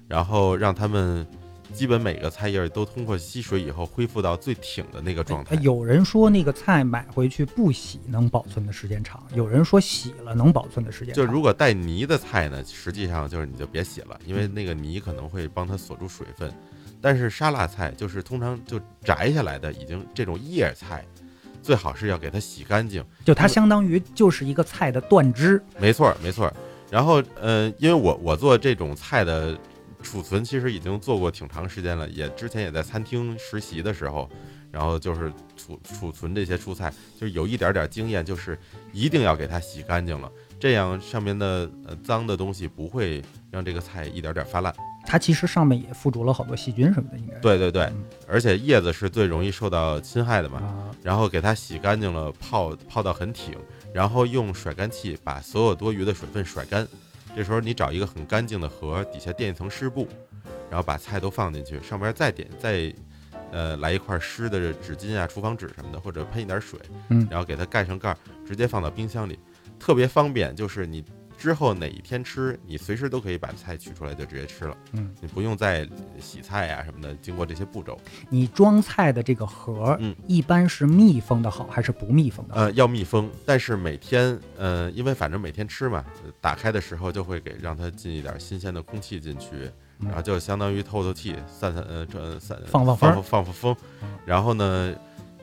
[0.07, 1.27] 然后让它们
[1.73, 5.59] 基本每个菜叶儿都通过吸水以后恢复到最挺的那个状态哎。
[5.61, 11.25] 有人说那个菜买回去不洗能保存的时间长，有人说洗了能保存的时间长。
[11.25, 16.49] 就如果带泥的菜呢，实际上就是你就别洗了，因为那个泥可能会帮它锁住水分。
[17.01, 21.03] 但是沙拉菜就是通常就摘下来的，已经这种叶菜，
[21.63, 23.03] 最好是要给它洗干净。
[23.25, 26.53] 就它相当于就是一个菜的断枝，没错儿，没错儿。
[26.89, 29.57] 然后，呃，因为我我做这种菜的
[30.03, 34.29] 储存，其实已经做过挺长时间了，也之前也在餐厅实习的时候，
[34.69, 38.59] 然后就是储储存这些蔬菜，就是有一点点经验，就是
[38.91, 44.73] 一定要给它洗干净了，这样上面的呃脏的东西不会让这个菜一点点发烂。
[45.05, 50.59] 它其实上面也附着了好多细菌什么的，应该对对对，嗯而且叶子是最容易受到侵害的嘛。
[50.59, 53.57] 啊，然后给它洗干净了，泡泡到很挺，
[53.93, 56.87] 然后用甩干器把所有多余的水分甩干。
[57.35, 60.07] 这时候你找一个很干净的盒，底下垫一层湿布，
[60.69, 62.93] 然后把菜都放进去，上边再点再
[63.51, 69.39] 呃来一块湿的纸巾啊、厨房纸什么的，或者喷一点水，嗯然后给它盖上盖儿，直接放到冰箱里，
[69.79, 70.55] 特别方便。
[70.55, 71.03] 就是你
[71.41, 77.99] 之后哪一天吃，你随时都可以把菜取出来就直接吃了，嗯，你不用再洗菜呀、什么的，经过这些步骤。
[78.29, 82.61] 你装菜的这个盒，嗯，一般是密封的好还是不密封的好？
[82.61, 94.93] 呃，要密封，但是每天，呃，因为反正每天吃嘛，呃打开的时候就会给让它进一点新鲜的空气进去，嗯然后就相当于透透气，散散呃这散放放风放放放风嗯，然后呢，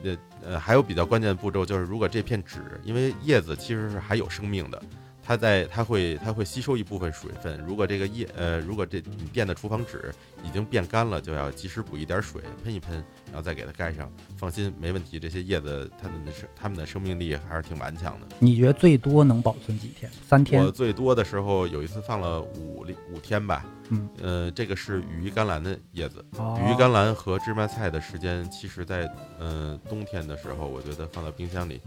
[0.01, 4.81] 呃呃还有比较关键的步骤就是，如果这片纸，因为叶子其实是还有生命的。
[5.29, 10.11] 它在它会它会吸收一部分水分，如果这个叶呃如果这你垫的厨房纸
[10.43, 12.95] 已经变干了，就要及时补一点水喷一喷，
[13.27, 14.11] 然后再给它盖上。
[14.37, 18.27] 放心，没问题，这些叶子它们的生它们的生命力还是挺顽强的。
[18.39, 20.11] 你觉得最多能保存几天？
[20.27, 20.71] 三天我？
[20.71, 31.79] 最多的时候有一次放了五粒五天吧，嗯，呃，这个是羽衣甘蓝的叶子，哦羽衣甘蓝和芝麻菜的时间，其实在呃冬天的时候，我觉得放到冰箱里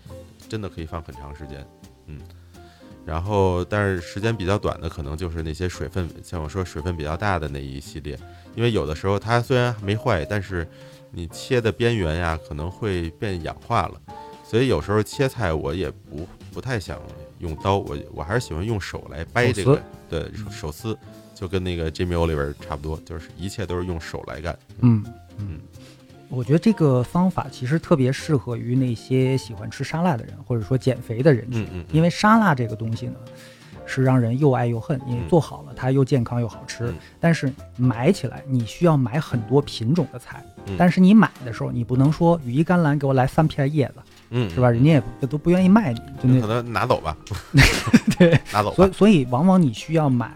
[0.48, 1.66] 真的可以放很长时间，
[2.06, 2.20] 嗯。
[3.04, 8.18] 然后，但是时间比较短的，可能就是那些水分，像我说水分比较大的那一系列，
[8.54, 10.66] 因为有的时候它虽然没坏，但是
[11.10, 14.00] 你切的边缘呀可能会变氧化了，
[14.44, 17.00] 所以有时候切菜我也不不太想
[17.40, 20.96] 用刀，我我还是喜欢用手来掰这个对手撕，
[21.34, 24.58] 就跟那个 Jimmy Oliver 差不多，就是一切都是用手来干。
[24.80, 25.04] 嗯。
[25.38, 25.58] 嗯，
[26.32, 33.14] 我觉得这个方法其实特别适合于那些喜欢吃沙拉的人，或者说减肥的人群，嗯嗯，因为沙拉这个东西呢。
[33.84, 36.94] 是让人又爱又恨，因为做好了它又健康又好吃。
[37.18, 40.42] 但是买起来你需要买很多品种的菜，
[40.78, 43.94] 但是你买的时候你不能说羽衣甘蓝给我来三片叶子，
[44.30, 44.70] 嗯，是吧？
[44.70, 47.14] 人家也都不愿意卖你，就那可能拿走吧，
[48.16, 48.72] 对，拿走。
[48.72, 50.32] 所以所以往往你需要买。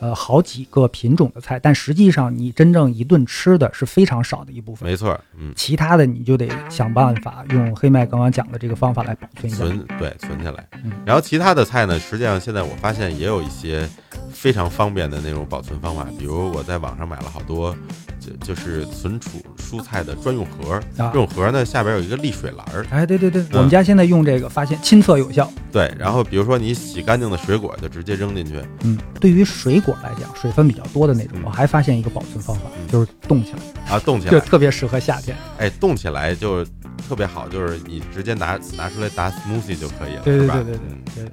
[0.00, 4.88] 呃，好几个品种的菜，但实际上你真正一顿吃的是非常少的一部分。
[4.88, 10.66] 没错，嗯，其他的你就得想办法用黑麦刚刚讲的这个方法来保存存，对，存起来。
[11.04, 13.88] 然后其他的菜呢，实际上现在我发现也有一些
[14.32, 17.76] 非常方便的那种保存方法，比如我在网上买了好多。
[18.20, 22.86] 就就是存储蔬菜的专用盒，这种盒呢下边有一个沥水篮儿。
[22.90, 25.50] 哎，对对对，我们家现在用这个，发现亲测有效。
[25.72, 28.62] 对，然后比如说你洗干净的水果就直接扔进去。
[28.82, 35.36] 嗯，对于水果来讲，水分比较多的那种，我还发现一个保存方法，就是冻起来啊，冻起来就特别适合夏天。
[35.58, 36.64] 哎，冻起来就
[37.08, 40.78] 特别好，就是你直接拿拿出来打 smoothie 就可以了，对对对对
[41.14, 41.24] 对，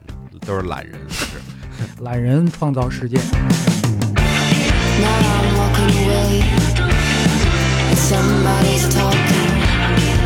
[0.46, 1.26] 都是懒人，是
[2.04, 3.18] 懒人创造世界。
[8.08, 9.58] Somebody's talking.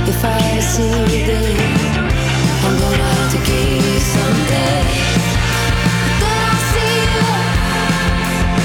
[0.08, 2.12] If I see you again,
[2.64, 5.11] I'm gonna have to give you someday.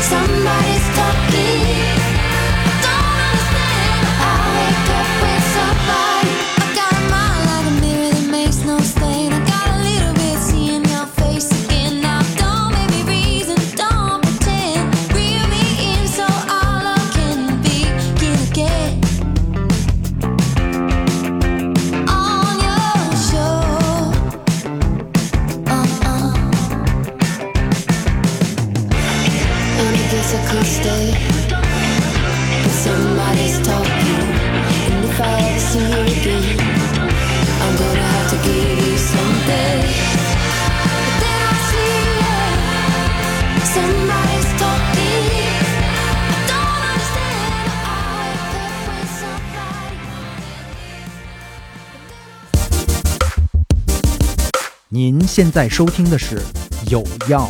[0.09, 2.06] Somebody's talking.
[55.37, 56.39] 现在收听的是
[56.91, 57.45] 《有药》。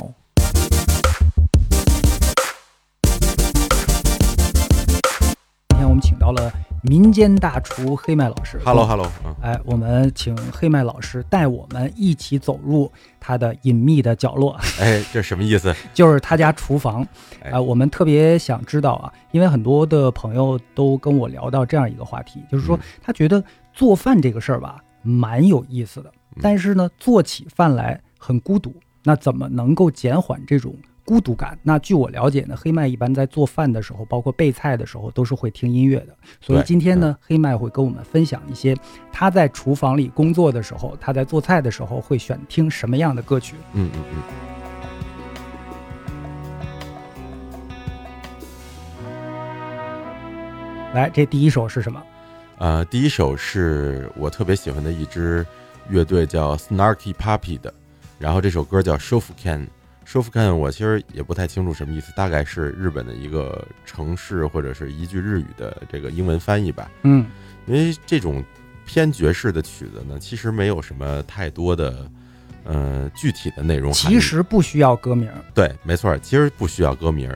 [5.68, 8.60] 今天我们请到了民间大厨黑麦老师。
[8.64, 9.08] Hello，Hello。
[9.40, 14.58] 哎，我们请黑麦老师带我们一起走入他的隐秘的角落。
[14.82, 15.72] 哎，这什么意思？
[15.94, 17.06] 就是他家厨房。
[17.40, 23.40] 哎，我们特别想知道啊，因为很多的朋友都跟我聊到这样一个话题，就是说他觉得
[23.72, 26.12] 做饭这个事儿吧，蛮有意思的。
[26.40, 31.58] 但是呢，做起饭来很孤独，那怎么能够减缓这种孤独感？
[31.62, 36.08] 那据我了解呢，黑麦一般在做饭的时候，包括备菜的时候，都是会听音乐的。
[36.40, 38.76] 所以今天呢，黑麦会跟我们分享一些
[39.12, 43.54] 他在厨房里工作的时候，他在做菜的时候会选听什么样的歌曲。
[43.72, 44.22] 嗯嗯嗯。
[50.94, 52.02] 来，这第一首是什么？
[52.58, 55.46] 呃，第一首是我特别喜欢的一支。
[55.88, 57.72] 乐队叫 Snarky Puppy 的，
[58.18, 59.66] 然后这首歌叫 Shofukan。
[60.06, 66.88] Shofukan 我其实也不太清楚什么意思，大概是日本的一个城市或者是一句日语的这个英文翻译吧。
[67.02, 67.26] 嗯，
[67.66, 68.42] 因为这种
[68.84, 72.08] 偏爵士的曲子呢，其实没有什么太多的
[72.62, 73.92] 呃具体的内容。
[73.92, 75.28] 其实不需要歌名。
[75.52, 77.28] 对，没错，其实不需要歌名，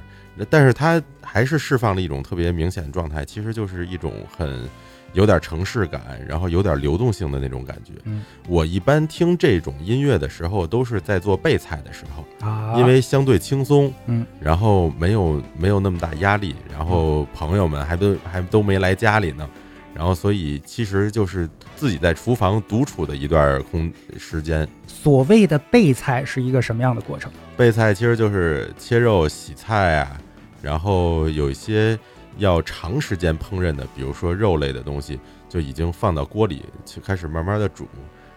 [0.49, 4.69] 但是它还是释放了一种特别明显的状态，其实就是一种很。
[5.13, 7.93] 有点城市感，然后有点流动性的那种感觉。
[8.05, 19.49] 嗯，我一般听这种音乐的时候，都是在做备菜的时候啊，因为相对轻松，嗯，然后没有没有那么大压力，然后朋友们还都还都没来家里呢，
[19.93, 24.67] 然后所以其实就是自己在厨房独处的一段空时间。
[24.87, 27.33] 所谓的备菜是一个什么样的过程？
[27.57, 30.17] 备菜其实就是切肉、洗菜啊，
[30.63, 31.99] 然后有一些。
[32.39, 37.87] 要长时间烹饪的，比如说肉类的东西，就已经放到锅里去开始慢慢的煮。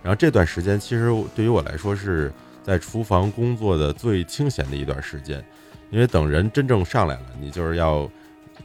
[0.01, 5.41] 然后这段时间，其实对于我来说是在厨房工作的最清闲的一段时间，
[5.89, 8.09] 因为等人真正上来了，你就是要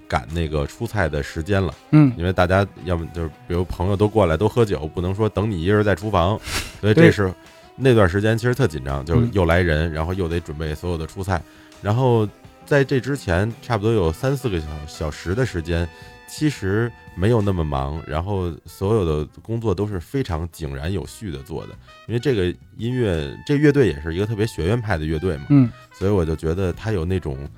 [0.09, 1.73] 赶那个出菜的时间了。
[1.93, 6.37] 嗯，因为大家要么就是比如朋友都过来都喝酒，不能说等你一人在厨房，
[6.81, 7.33] 所以这是
[7.77, 11.41] 那段时间其实特紧张，就是又来人，然后又得准备所有的出菜，
[11.83, 12.29] 然后。
[12.69, 15.89] 在这之前，差不多有三四个小小时的时间，
[16.29, 21.73] 其实没有那么忙，然后所有的工作都是非常井然有序的做的。
[22.07, 27.49] 因为这个音乐，这乐队也是一个特别学院派的乐队嘛，嗯，所以我就觉得它有那种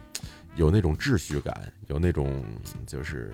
[0.54, 2.44] 有那种秩序感，有那种
[2.86, 3.32] 就是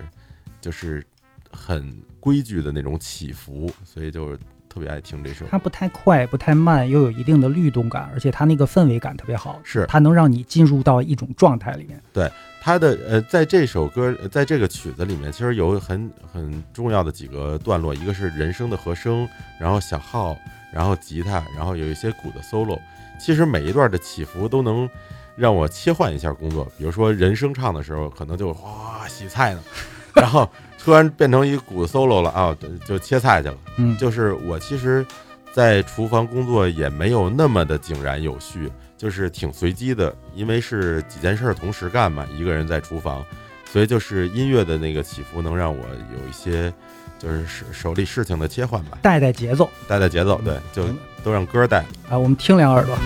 [0.59, 1.05] 就是
[1.51, 4.35] 很规矩的那种起伏，所以就
[4.69, 5.45] 特别爱听这首。
[5.49, 12.01] 它不太快，不太慢，又有一定的律动感，而且它那个氛围感特别好，是它能让你进入到一种状态里面。
[12.13, 19.27] 对它的呃，在这首歌，呃在这个曲子里面，其实有很很重要的几个段落，一个是人声的和声，
[19.59, 20.35] 然后小号，
[20.73, 22.79] 然后吉他，然后有一些鼓的 solo。
[23.19, 24.87] 其实每一段的起伏都能
[25.35, 29.63] 让我切换一下工作，比如说人声唱的时候，可能就哇洗菜呢，
[30.13, 30.49] 然后
[30.87, 33.57] 突然变成一个鼓 solo 了啊，就切菜去了。
[33.75, 35.05] 嗯，就是我其实，
[35.51, 43.21] 在厨房工作也没有那么的井然有序，就是挺随机的，因为是几件事儿同时干嘛，一个人在厨房，
[43.65, 46.73] 所以就是音乐的那个起伏能让我有一些
[47.19, 51.79] 就是手手里事情的切换吧，带带节奏带带节奏，对，就嗯都让歌带。
[52.09, 52.97] 啊，我们听两耳朵。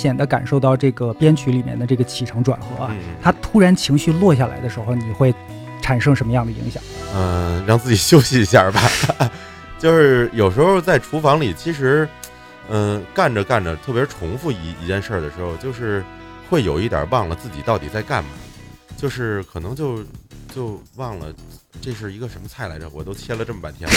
[0.00, 5.34] 显的感受到这个编曲里面的这个起承转合啊，嗯它突然情绪落下来的时候，你会
[5.82, 6.82] 产生什么样的影响？
[7.14, 8.80] 嗯，让自己休息一下吧。
[9.78, 12.08] 就是有时候在厨房里，其实，
[12.70, 16.02] 嗯，干着干着，特别重复一一件事儿的时候，就是
[16.48, 18.30] 会有一点忘了自己到底在干嘛，
[18.96, 20.04] 就是可能就
[20.54, 21.32] 就忘了
[21.80, 23.96] 这是一个什么菜来着，我都切了这么半天了，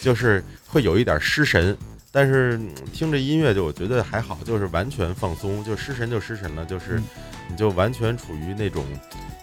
[0.00, 1.76] 就是会有一点失神。
[2.12, 7.04] 但是嗯听着音乐，就我觉得还好，就是完全放松，就失神就失神了，就是嗯
[7.48, 8.84] 你就完全处于那种，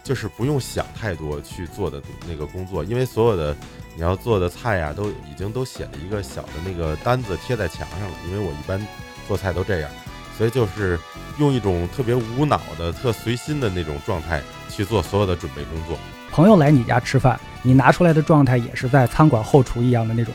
[0.04, 3.56] 就是不用想太多去做的那个工作，因为所有的
[3.96, 8.16] 你要做的菜呀、都已经都写了一个小的那个单子贴在墙上了。
[8.28, 8.80] 因为我一般
[9.28, 9.90] 做菜都这样，
[10.38, 10.98] 所以就是
[11.40, 15.98] 用一种特别无脑的、特随心的那种状态去做所有的准备工作。
[16.32, 20.34] 朋友来你家吃饭，你拿出来的状态也是在餐馆后厨一样的那种，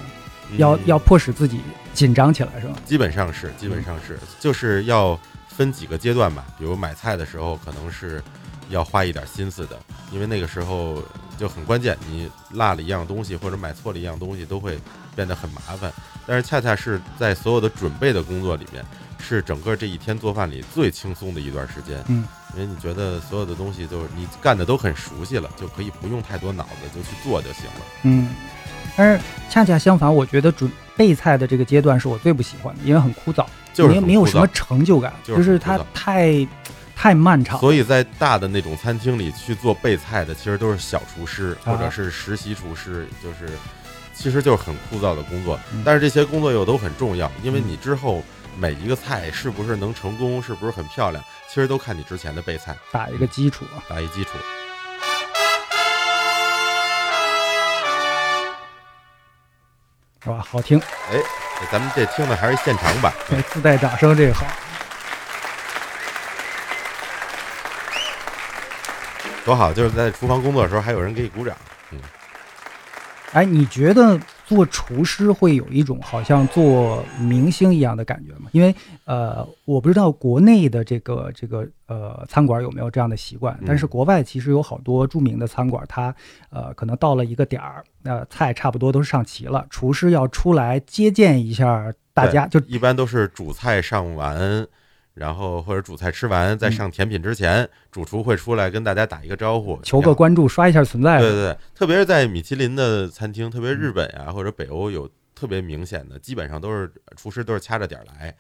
[0.57, 1.61] 要嗯要迫使自己
[1.93, 2.75] 紧张起来，是吧？
[2.85, 6.45] 基本上是，基本上是，就是要分几个阶段吧。
[6.59, 8.23] 比如买菜的时候，可能是
[8.69, 9.79] 要花一点心思的，
[10.11, 11.03] 因为那个时候
[11.39, 14.79] 就很关键，你落了一样东西或者买错了一样东西，都会
[15.15, 15.93] 变得很麻烦。
[16.27, 18.85] 但是恰恰是在所有的准备的工作里面，
[19.19, 22.03] 是整个这一天做饭里最轻松的一段时间。
[22.09, 27.81] 嗯，因为你觉得所有的东西就是你干的都很熟悉了，就可以不用太多脑子就去做就行了。
[28.05, 28.35] 嗯，
[28.97, 36.47] 但是恰恰相反，我觉得准备菜的这个阶段是我最不喜欢的，因为很枯燥，没就是没有什么成就感，就是是它太
[36.95, 37.59] 太漫长。
[37.59, 43.53] 所以在大的那种餐厅里去做备菜的，其实都是小厨师啊或者是实习厨师，就是
[44.15, 45.83] 其实就是很枯燥的工作嗯。
[45.85, 48.23] 但是这些工作又都很重要，因为嗯你之后
[48.57, 54.31] 每一个菜是不是能成功，是不是很漂亮，其实都看你之前的备菜打一个基础啊，打一基础。
[60.25, 60.43] 是吧？
[60.51, 60.81] 好听，
[61.13, 61.21] 哎，
[61.71, 64.47] 咱们这听的还是现场版， 对，自带掌声，这个好。
[69.45, 69.71] 多好！
[69.71, 71.55] 就是在厨房工作的时候，还有人给你鼓掌。
[73.35, 74.17] 哎，你觉得
[74.47, 78.49] 做厨师会有一种好像做明星一样的感觉吗？
[78.53, 78.73] 因为
[79.07, 86.15] 呃，我不知道国内的这个这个呃餐馆有没有这样的习惯，但是国外其实有好多著名的餐馆，它
[86.51, 94.65] 呃可能到了一个点儿，呃菜差不多都上齐了，厨师要出来接见一下大家，就一般都是主菜上完，
[95.15, 101.21] 然后或者主菜吃完，在嗯上甜品之前，主厨会出来跟大家打一个招呼，求个关注，刷一下存在。
[101.21, 108.35] 对对对，特别是在米其林的餐厅，特别日本呀、或者北欧有特别明显的，基本上都是厨师都是掐着点儿来。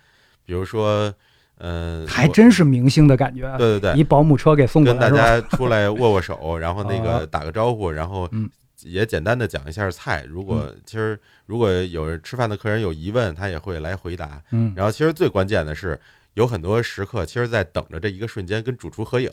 [0.45, 1.15] 比如说，
[1.59, 5.41] 嗯、我还真是明星的感觉，对对对，一保姆车给送过来跟大？
[5.41, 8.51] 家出来握握手， 然后那啊个打个招呼，然后嗯
[8.83, 10.25] 也简单的讲一下菜。
[10.29, 14.43] 如果其实如果有人吃饭的客人有疑问，他也会来回答。
[14.51, 15.99] 嗯然后其实最关键的是，
[16.35, 19.31] 有很多食客其实在等着这一个瞬间跟主厨合影，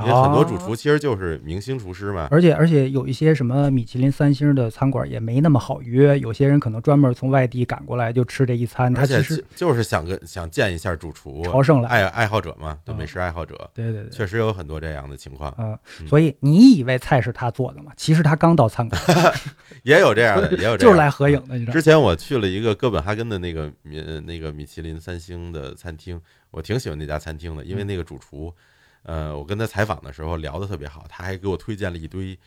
[0.00, 2.28] 因为很多哦主厨其实就是明星厨师嘛。
[2.30, 11.88] 而且而且有一些什么米其林三星的餐馆也没那么好约，有些人可能专门从外地赶过来就吃这一餐，他而且其实就就是想跟想见一下主厨，朝圣来。
[11.88, 17.90] 爱爱好者嘛，美食爱好者，对对对，确实有很多这样的情况，啊、嗯所以你以为菜是他做的吗？
[17.96, 19.00] 其实他刚到餐馆，
[19.82, 20.96] 也有这样的，也有这 就是。
[20.96, 21.72] 来合影的，你知道吗？
[21.72, 26.20] 之前我去了一个哥本哈根的那个米呃那个米其林三星的餐厅，
[26.50, 28.54] 我挺喜欢那家餐厅的，因为那个主厨，
[29.02, 32.38] 呃，我跟他采访的时候聊得特别好，他还给我推荐了一堆。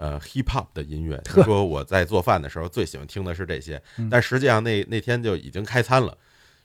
[0.00, 4.08] 呃，hip hop 的音乐，他说我在做饭的时候最喜欢听的是这些，嗯。
[4.08, 6.16] 但实际上那那天就已经开餐了，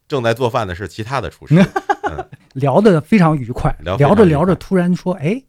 [0.08, 1.56] 正在做饭的是其他的厨师，
[2.12, 2.24] 嗯，
[2.54, 5.42] 聊得非常愉快，聊着聊着，突然说：“哎，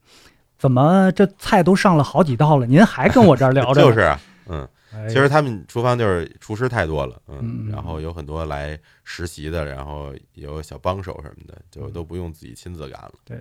[0.59, 4.19] 怎么这菜都上了好几道了，您还跟我这儿聊着？” 就是啊，
[4.49, 4.69] 嗯，哎，
[5.09, 13.13] 其实他们厨房就是厨师太多了，嗯然后有很多来实习的，然后有小帮手什么的，就都不用自己亲自干了。
[13.25, 13.41] 对，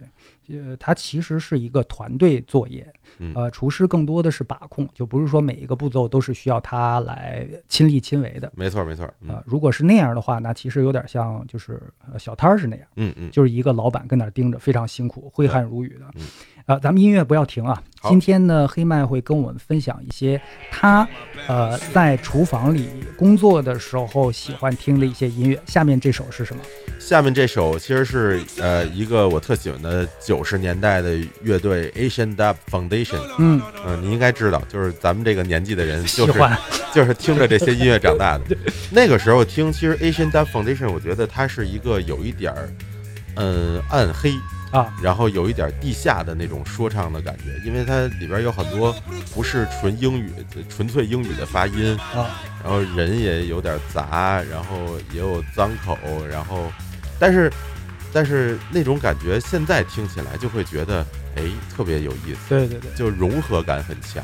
[0.59, 3.33] 呃，它其实是一个团队作业，嗯。
[3.35, 8.51] 呃，厨师更多的是把控，就不是说每一个步骤都是需要他来亲力亲为的。
[8.55, 11.81] 没错，没错，啊、嗯如果是那样的话，那其实有点像就是
[12.11, 16.05] 呃小摊儿是那样，嗯嗯，就是一个老板跟那儿盯着，非常辛苦，挥汗如雨的。
[16.65, 17.81] 嗯啊、咱们音乐不要停啊！
[18.07, 20.39] 今天呢，黑麦会跟我们分享一些
[20.71, 21.07] 他
[21.47, 25.59] 呃在厨房里工作的时候喜欢听的一些音乐。
[25.65, 26.61] 下面这首是什么？
[26.99, 36.57] 下面这首其实是呃一个我特喜欢的九十年代的乐队 Asian Dub Foundation，嗯，嗯，你应该知道，就是咱们这个年纪的人，就是喜欢。
[36.93, 38.55] 就是听着这些音乐长大的。
[38.91, 42.69] 那个时候听，其实 Asian Dub Foundation，我觉得它是一个有一点儿
[43.35, 44.31] 嗯暗黑。
[44.73, 48.93] 啊，然后有一点地下的那种说唱的感觉，因为它里边有很多
[49.33, 50.33] 不是纯英语、
[50.67, 55.95] 纯粹英语的发音，啊，然后人也有点杂，然后也有脏口，
[56.27, 56.71] 然后，
[57.19, 57.53] 但是，
[58.11, 61.05] 但是那种感觉现在听起来就会觉得，
[61.35, 61.43] 哎，
[61.75, 62.91] 特别有意思，对对对。
[62.95, 64.23] 就融合感很强。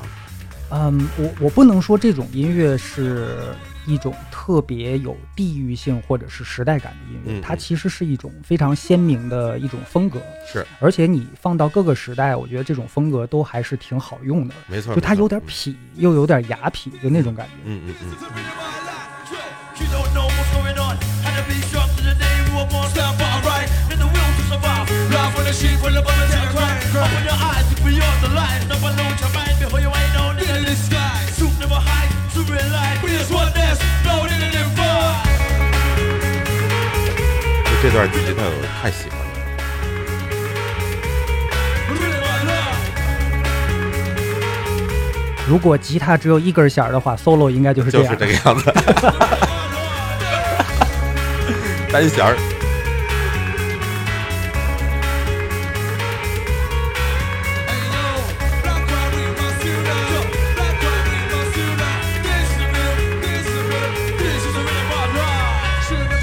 [0.72, 3.54] 嗯，我我不能说这种音乐是
[3.90, 17.54] 一种特别有地域性或者是时代感的音乐，它其实是一种非常鲜明的一种风格，是，而且你放到各个时代，我觉得这种风格都还是挺好用的，没错，就它有点痞，又有点雅痞，就那种感觉。
[17.66, 18.14] 嗯嗯嗯
[37.66, 38.50] 就这段吉他，我
[38.82, 39.26] 太喜欢了。
[45.48, 48.72] 如果吉他只有一根弦的话，solo 应该就是这样，就是这个样子，
[51.92, 52.59] 单弦儿。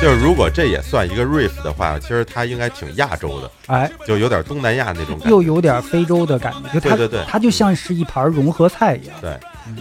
[0.01, 5.31] 就是如果这也算一个 riff 的话，其实它应该挺亚洲的，哎，就有点东南亚那种感觉。
[5.31, 9.17] 又有点非洲的感觉，就它对对对它就像是一盘融合菜一样。
[9.23, 9.37] 对，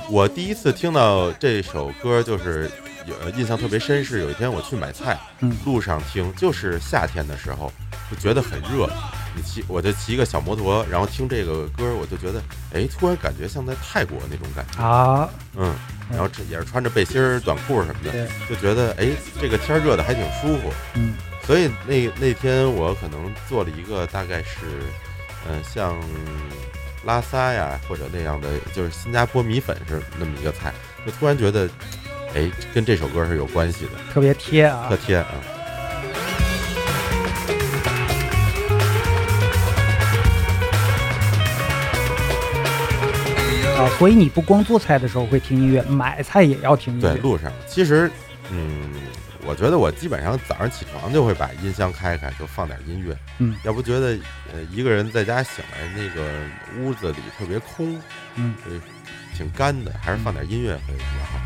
[0.09, 2.71] 我第一次听到这首歌，就是
[3.05, 7.71] 有呃印象特别深，是有一天我去买菜，嗯路上听，就是夏天的时候，
[8.09, 8.89] 就觉得很热。
[9.35, 12.41] 你骑，我就骑一个小摩托，然后听这个歌，我就觉得，
[12.73, 15.75] 哎，突然感觉像在泰国那种感觉，啊，嗯，
[16.09, 19.09] 然后这也是穿着背心儿、短裤什么的，就觉得，哎，
[19.41, 20.71] 这个天热的还挺舒服。
[20.95, 21.13] 嗯
[21.45, 24.65] 所以那那天我可能做了一个大概是，
[25.47, 25.95] 嗯、像
[27.03, 30.73] 拉萨呀或者那样的，就是新加坡米粉是那么一个菜，
[31.05, 31.69] 就突然觉得，
[32.33, 34.97] 哎，跟这首歌是有关系的，特别贴啊特。
[34.97, 35.27] 贴啊。
[43.75, 47.13] 啊，所以你不光做菜的时候会听音乐，买菜也要听音乐。
[47.13, 48.09] 对，路上其实，
[48.49, 48.89] 嗯，
[49.45, 53.15] 我觉得我基本上早上起床就会把音箱开开，就放点音乐。
[53.39, 54.17] 嗯要不觉得，
[54.53, 56.25] 呃，一个人在家醒来，那个
[56.79, 57.99] 屋子里特别空，
[58.35, 58.71] 嗯，呃，
[59.35, 61.37] 挺干的，还是放点音乐会比较好。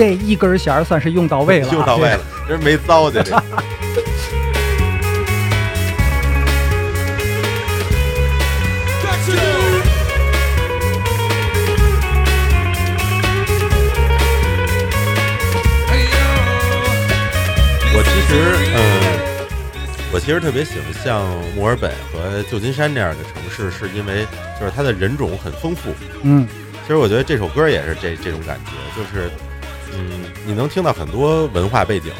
[0.00, 3.36] 这一根弦儿算是用到位了啊，又到位了，这是没糟践这个。
[3.36, 3.44] Back
[9.28, 9.36] you.
[17.92, 18.80] 我其实，嗯，
[20.14, 24.26] 我其实特别喜欢像墨尔本和旧金山这样的城市，是因为
[24.58, 26.48] 就是它的人种很丰富，嗯，
[26.86, 29.30] 其实我觉得这首歌也是这这种感觉，就是
[29.94, 32.12] 嗯，你能听到很多文化背景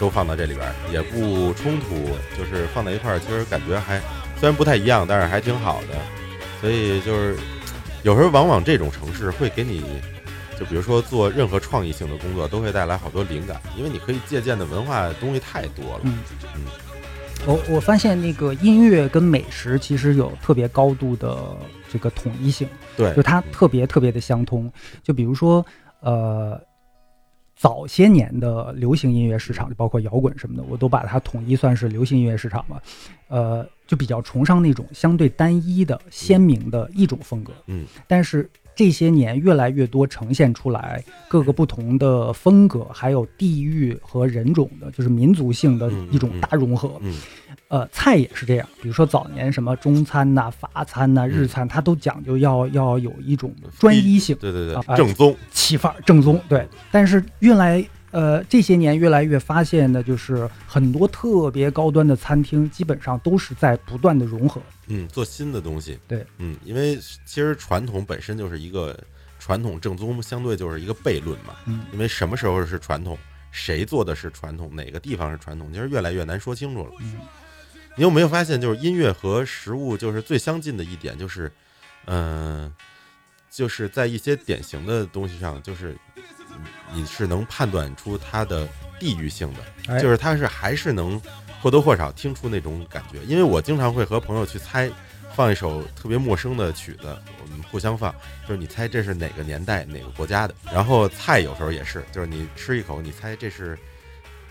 [0.00, 1.94] 都放到这里边，也不冲突，
[2.36, 3.98] 就是放在一块儿，其实感觉还
[4.38, 5.96] 虽然不太一样，但是还挺好的。
[6.60, 7.36] 所以就是
[8.02, 9.82] 有时候往往这种城市会给你，
[10.58, 16.00] 就比如说做任何创意性的工作，都会带来好多灵感，因为你可以借鉴的文化东西太多了。
[16.04, 16.18] 嗯
[16.54, 16.62] 嗯
[17.46, 21.36] 我我发现那个音乐跟美食其实有特别高度的
[21.92, 24.72] 这个统一性，对，就它特别特别的相通。
[25.02, 25.62] 就比如说，
[26.00, 26.58] 呃，
[27.56, 32.82] 早些年的流行音乐市场，就包括摇滚什么的，我都把它统一算是流行音乐市场吧。
[33.28, 37.52] 呃，就比较崇尚那种相对单一的、鲜明的一种风格。
[37.66, 46.98] 嗯，但是这些年越来越多呈现出来各个不同的风格，还有地域和人种的，就是民族性的一种大融合。
[47.00, 47.16] 嗯
[47.74, 55.36] 呃，菜也是这样，比如说早年什么中餐呐、法餐呐、日餐，它都讲究要要有一种专一性、对对对，啊正宗。
[55.50, 56.40] 气范儿、正宗。
[56.48, 64.62] 对，但是越来呃这些年越来越发现的就是很多特别高端的餐厅，基本上都是在不断的融合。
[64.86, 65.98] 嗯，做新的东西。
[66.06, 66.96] 对，嗯，因为
[67.26, 68.96] 其实传统本身就是一个
[69.40, 71.54] 传统正宗，相对就是一个悖论嘛。
[71.66, 73.18] 嗯因为什么时候是传统，
[73.50, 76.90] 谁做的是传统，哪个地方是传统，其实越来越难说清楚了。
[77.00, 77.14] 嗯
[77.96, 81.50] 你有没有发现，就是音乐和食物就是最相近的一点，就是，
[82.06, 82.72] 嗯、
[83.50, 85.96] 就是在一些典型的东西上，就是
[86.92, 88.68] 你是能判断出它的
[88.98, 91.20] 地域性的，哎就是它是还是能
[91.62, 93.22] 或多或少听出那种感觉。
[93.26, 94.90] 因为我经常会和朋友去猜，
[95.32, 98.12] 放一首特别陌生的曲子，我们互相放，
[98.48, 100.54] 就是你猜这是哪个年代哪个国家的。
[100.72, 103.78] 然后菜有时候也是，就是你吃一口，你猜这是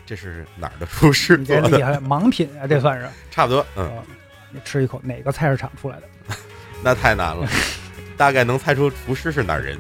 [0.06, 1.38] 这是哪儿的厨师？
[1.44, 3.08] 真厉害盲品啊 这算是。
[3.32, 3.92] 差不多嗯。
[4.52, 6.36] 你吃一口哪个菜市场出来的？
[6.84, 7.48] 那太难了。
[8.16, 9.80] 大概能猜出厨师是哪儿人。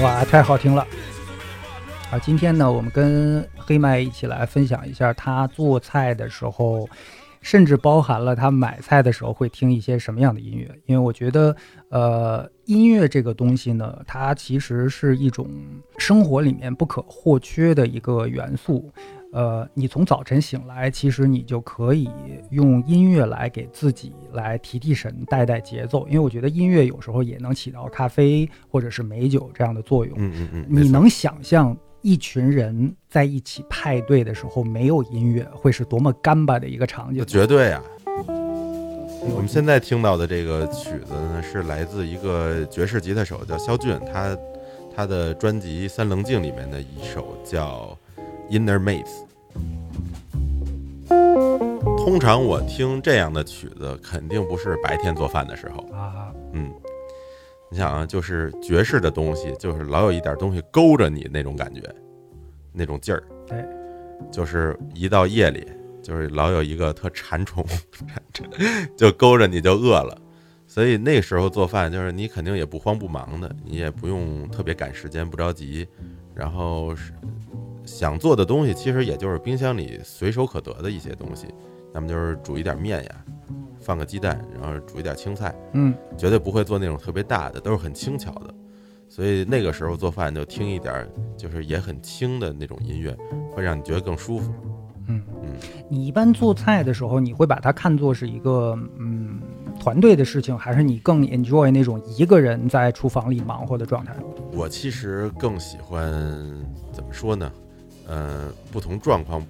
[0.00, 0.86] 哇太好听了。
[2.10, 6.88] 啊，今天呢，我们跟黑麦一起来分享一下他做菜的时候，
[7.42, 10.66] 甚至包含了他买菜的时候会听一些什么样的音乐。
[10.86, 11.54] 因为我觉得，
[11.90, 15.50] 呃，音乐这个东西呢，它其实是一种
[15.98, 18.90] 生活里面不可或缺的一个元素。
[19.34, 22.08] 呃，你从早晨醒来，其实你就可以
[22.50, 26.06] 用音乐来给自己来提提神、带带节奏。
[26.08, 30.16] 因为我觉得音乐有时候也能起到咖啡或者是美酒这样的作用。
[30.16, 37.24] 嗯嗯嗯，你能想象一群人在一起派对的时候没有音乐会是多么干巴的一个场景？
[37.24, 37.82] 绝对啊！
[39.20, 44.36] 我我们现在听到的这个曲子呢，是来自一个爵士吉他手叫肖俊，他
[44.96, 47.96] 他的专辑《三棱镜》里面的一首叫
[48.52, 49.04] 《Inner Maze》。
[51.96, 55.86] 通常我听这样的曲子，肯定不是白天做饭的时候。
[55.96, 56.68] 啊，嗯，
[57.70, 61.82] 你想啊，就是爵士的东西，就是老有一点东西勾着你那种感觉，
[62.72, 63.22] 那种劲儿。
[63.46, 63.64] 对，
[64.30, 65.66] 就是一到夜里，
[66.02, 67.64] 就是老有一个特馋虫，
[68.96, 70.16] 就勾着你就饿了。
[70.66, 75.86] 所以那时候做饭，就是你肯定也不慌不忙的，你也不用特别赶时间，不着急。
[76.34, 77.12] 然后是
[77.84, 81.48] 想做的东西，其实也就是冰箱里随手可得的一些东西，
[81.94, 83.24] 要么就是煮一点面呀，
[83.80, 85.54] 放个鸡蛋，然后煮一点青菜。
[85.72, 88.54] 嗯，绝对不会做那种特别大的，都是很轻巧的。
[89.08, 93.16] 所以那个时候做饭就听一点儿，就是也很轻的那种音乐，
[93.54, 94.52] 会让你觉得更舒服。
[95.10, 95.48] 嗯嗯，
[95.88, 99.40] 你一般做菜的时候，你会把它看作是一个嗯
[99.80, 104.14] 团队的事情，还是你更 enjoy 那种一个人在厨房里忙活的状态？
[104.52, 106.12] 我其实更喜欢
[106.92, 107.50] 怎么说呢？
[108.06, 109.42] 呃，不同状况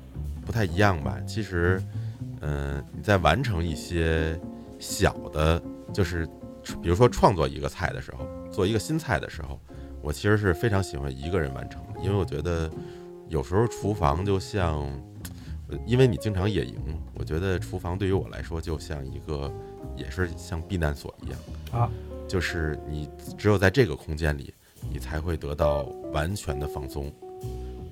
[0.46, 1.16] 不太一样吧。
[1.26, 2.07] 其实，嗯、
[2.92, 4.38] 你在完成一些
[4.78, 5.62] 小的，
[5.92, 6.26] 就是
[6.82, 9.60] 比如说创作一个菜的时候，做一个新菜的时候，
[10.02, 12.70] 我其实是非常喜欢一个人完成的，因为我觉得
[13.28, 14.80] 有时候厨房就像，
[15.68, 16.76] 呃因为你经常野营，
[17.14, 19.52] 我觉得厨房对于我来说就像一个，
[19.96, 21.38] 也是像避难所一样
[21.72, 21.90] 啊，
[22.26, 24.54] 就是你只有在这个空间里，
[24.88, 25.82] 你才会得到
[26.12, 27.12] 完全的放松。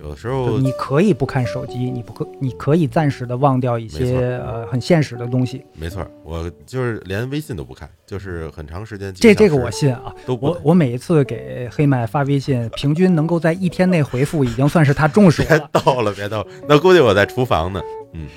[0.06, 5.64] 有的时候你可以不看手机，你不可，你可以暂时的忘掉一些呃很现实的东西。
[5.72, 9.12] 没错，我就是连微信都不看，就是很长时间。
[9.12, 15.82] 这这个我信啊，都我我每一次给黑麦发微信，平均能够在一天内回复，已经算是他重视了别。
[15.82, 17.82] 逗了，别逗了，那估计我在厨房呢。
[18.12, 18.28] 嗯，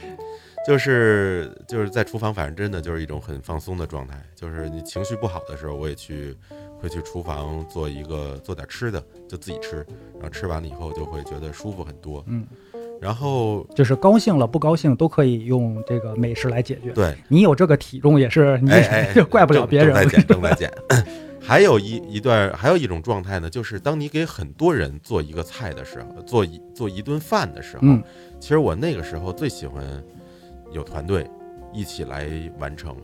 [0.65, 4.19] 就是就是在厨房，反正真的就是一种很放松的状态。
[4.35, 6.35] 就是你情绪不好的时候，我也去
[6.79, 12.23] 会去厨房做一个做点吃的，就自己吃，然后吃完了以后就会觉得舒服很多。
[12.27, 12.45] 嗯，
[13.01, 16.91] 然后就是高兴了不高兴都可以用这个美食来解决。
[16.91, 18.71] 对，你有这个体重也是你
[19.13, 19.93] 就怪不了别人。
[19.93, 20.71] 正在减， 正在减。
[21.41, 28.03] 还有一一段，还有一种状态呢，就是当你给很多人做一个菜的时候，做一做一顿饭的时候，嗯
[28.39, 29.83] 其实我那个时候最喜欢
[30.71, 31.27] 有团队
[31.73, 32.95] 一起来完成，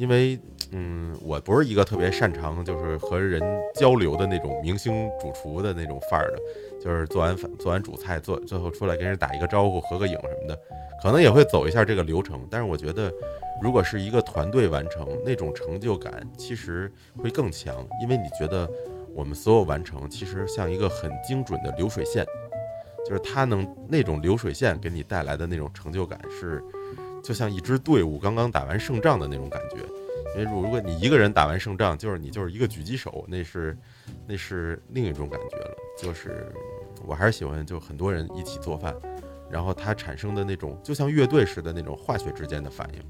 [0.00, 0.40] 因为
[0.72, 3.42] 嗯，我不是一个特别擅长就是和人
[3.74, 6.38] 交流的那种明星主厨的那种范儿的，
[6.82, 10.58] 就是做完饭做完主菜，做最后出来跟人打一个招呼、合个影什么的，
[11.02, 12.48] 可能也会走一下这个流程。
[12.50, 13.12] 但是我觉得，
[13.60, 18.66] 如果是一个团队完成，那种成就感其实会更强，因为你觉得
[19.14, 22.24] 我们所有完成其实像一个很精准的流水线，
[23.06, 26.62] 就是它能那种流水线给你带来的那种成就感是，
[27.22, 29.76] 就像一支队伍刚刚打完胜仗的那种感觉。
[30.36, 33.76] 因为如果你一个人打完胜仗，就是你就是一个狙击手，那是
[34.28, 35.70] 那是另一种感觉了。
[35.98, 36.52] 就是
[37.04, 38.94] 我还是喜欢就很多人一起做饭，
[39.50, 43.02] 然后它产生的那种就像乐队似的那种化学之间的反应。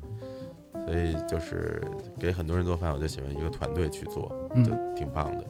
[0.87, 1.81] 所以就是
[2.19, 5.45] 给很多人做饭，我就喜欢一个团队去做，嗯就挺棒的。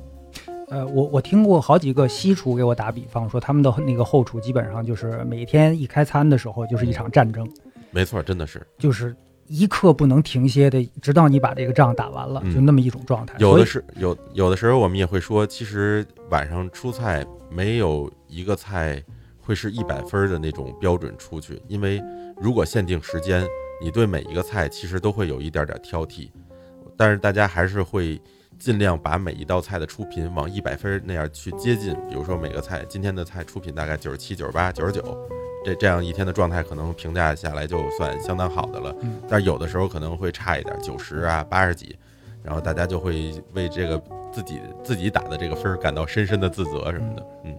[0.68, 7.48] 呃，我我听过好几个西厨给我打比方，说他们的那个后厨基本上就是每天一开餐的时候就是一场战争，
[7.92, 9.14] 没错，真的是就是
[9.46, 13.34] 一刻不能停歇的，直到你把这个仗打完了，嗯就那么一种状态。
[13.38, 19.02] 有的是有有的时候我们也会说，其实晚上出菜没有一个菜
[19.40, 22.00] 会是一百分儿的那种标准出去，因为
[22.40, 23.44] 如果限定时间，
[23.82, 26.30] 你对每一个菜其实都会有一点点挑剔，
[26.96, 28.20] 但是大家还是会
[28.58, 31.92] 尽量把每一道菜的出品往一百分儿那样去接近。
[32.08, 35.02] 比如说每个菜今天的菜出品大概九十七、九十八、九十九，
[35.64, 38.94] 这这样一天的状态可能评价下来就算相当好的了。
[39.02, 41.96] 嗯但是有的时候可能会差一点，九十啊、八十几，
[42.42, 44.02] 然后大家就会为这个
[44.32, 47.26] 自己自己打的这个分儿感到深深的自责什么的。
[47.44, 47.58] 嗯，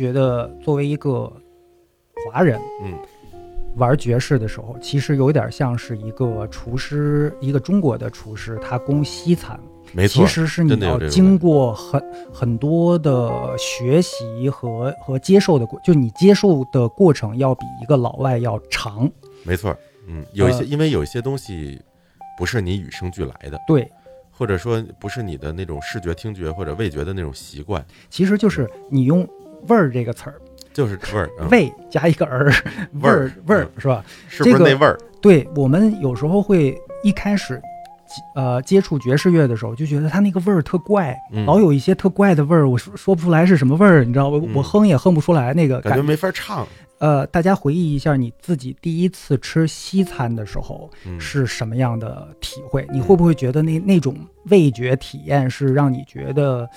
[0.00, 1.30] 觉得，作为一个
[2.24, 2.98] 华人，嗯，
[3.76, 9.60] 玩爵士的时候，其实有点像是一个厨师，一个中国的厨师，他攻西餐，
[9.92, 19.06] 没错其，实是你要经过很很多的学习和和接受的过，就你接受的过程要比一个老外要长。
[19.42, 19.76] 没错。
[20.08, 21.78] 嗯，有一些呃因为有一些东西
[22.38, 23.86] 不是你与生俱来的，对，
[24.30, 29.28] 或者说不是你的那种视觉、听觉或者味觉的那种习惯，其实就是你用
[29.68, 30.40] “味儿”这个词儿，
[30.72, 31.30] 就是味儿。
[31.40, 32.52] 嗯、味加一个儿，
[33.00, 34.04] 味味儿儿味儿是吧？
[34.28, 34.98] 是不是这个那味儿？
[35.20, 37.60] 对我们有时候会一开始。
[38.34, 44.36] 呃，接触爵士乐的时候，就觉得它那个味儿特怪，嗯老有一些特怪的味儿，我说说不出来是什么味儿，你知道吧？
[44.36, 46.66] 我嗯我哼也哼不出来那个感感觉没法唱。
[46.98, 52.84] 呃，大家回忆一下你自己第一次吃西餐的时候嗯，是什么样的体会？
[52.92, 56.68] 你会不会觉得那那种味觉体验是让你觉得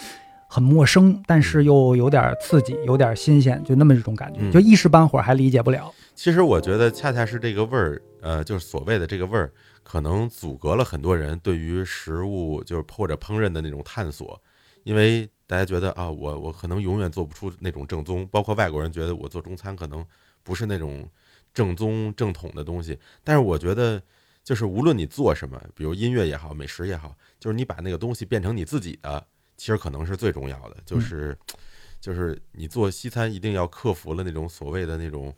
[0.53, 5.91] 很陌生，但是又有点刺激，有点新鲜，就那么一种感觉，嗯就一时半会儿还理解不了。
[6.13, 9.51] 其实我觉得恰恰是这个味儿，呃，就是所谓的这个味儿，
[9.81, 14.39] 可能阻隔了很多人对于食物就是或者烹饪的那种探索，
[14.83, 20.05] 因为大家觉得啊，我我可能永远做不出那种正宗，包括外国人觉得我做中餐可能
[20.43, 21.09] 不是那种
[21.51, 23.99] 正宗正统的东西，但是我觉得。
[24.45, 29.25] 就是无论你做什么，比如音乐也好，美食也好，就是你把那个东西变成你自己的，
[29.57, 30.77] 其实可能是最重要的。
[30.85, 31.37] 就是，
[31.99, 35.33] 就是你做西餐一定要克服了那种所谓的那种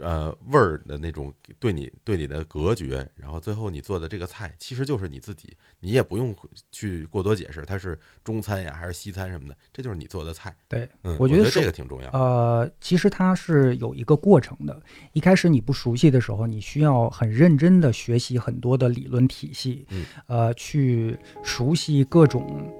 [0.00, 6.34] 呃味儿的那种对你对你的隔绝，然后最后你做的这个菜其实就是你自己，你也不用
[6.70, 10.56] 去过多解释它是中餐呀还是西餐什么的，这就是你做的菜。
[10.68, 12.10] 对，嗯，我觉得是觉得这个挺重要。
[12.10, 14.80] 呃，其实它是有一个过程的。
[15.12, 22.72] 一开始你不熟悉的时候，你需要很认真的学习很多的理论体系，嗯呃，去熟悉各种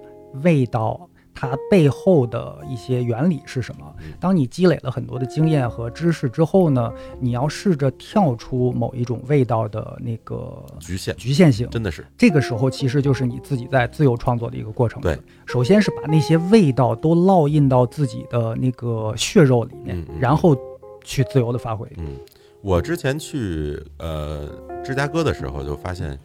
[0.43, 1.09] 味道。
[1.41, 4.13] 它背后的一些原理是什么嗯？
[4.19, 11.71] 当你积累了很多的经验和知识之后呢，你要试着跳出某一种味道的那个局限局限性。
[11.71, 15.01] 真的是，这个时候其实就是你自己在自由创作的一个过程。
[15.01, 15.17] 对，
[15.47, 20.57] 首先是把那些味道都烙印到自己的那个血肉里面，嗯嗯然后
[21.05, 21.87] 去自由的发挥。
[21.99, 22.17] 嗯，
[22.61, 24.49] 我之前去呃
[24.85, 26.19] 芝加哥的时候，就发现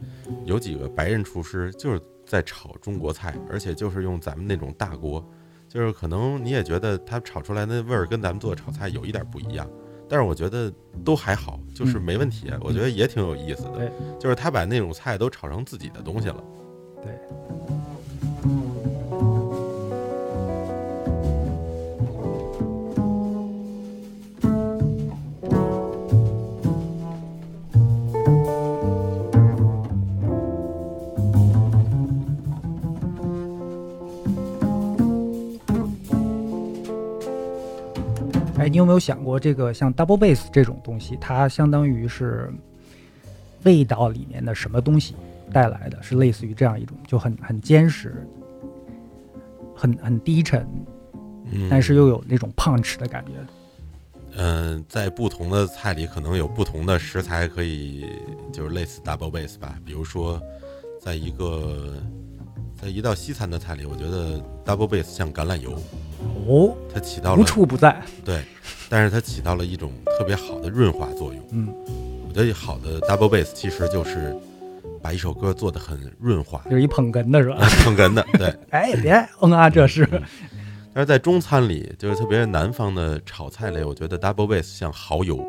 [0.44, 5.24] 有几个白人厨师，就是在炒中国菜，而且就是用咱们那种大锅，
[5.68, 9.68] 就是可能你也觉得他炒出来那味儿跟咱们做的炒菜有一点不一样，
[10.08, 10.72] 但是我觉得
[11.04, 16.42] 都还好，就是没问题，我觉得也挺有意思的对，就是他把那种菜都炒成自己的东西了。
[17.02, 17.12] 对。
[38.94, 42.50] 有想过，这个像 double bass 这种东西，它相当于是
[43.64, 45.14] 味道里面的什么东西
[45.52, 46.02] 带来的？
[46.02, 48.26] 是类似于这样一种，就很很坚实，
[49.74, 50.66] 很很低沉，
[51.50, 53.32] 嗯，但是又有那种 punch 的感觉。
[54.36, 58.04] 嗯、在不同的菜里可能有不同的食材可以，
[58.52, 59.78] 就是类似 double base 吧。
[59.84, 60.42] 比如说，
[61.00, 61.94] 在一个
[62.84, 65.72] 在一道西餐的菜里，我觉得 double base 像橄榄油，
[66.46, 67.98] 哦，它起到了无处不在。
[68.22, 68.44] 对，
[68.90, 71.42] 但是它起到了一种特别好的润滑作用。
[71.50, 71.74] 嗯，
[72.28, 74.36] 我觉得好的 double bass 其实就是
[75.00, 77.56] 把一首歌做得很润滑，就是一捧哏的是吧？
[77.82, 78.22] 捧哏的。
[78.34, 80.20] 对， 哎，别嗯啊，这是嗯
[80.92, 85.42] 但是在中餐里，就是特别是南方的炒菜类，我觉得 double bass 像蚝油，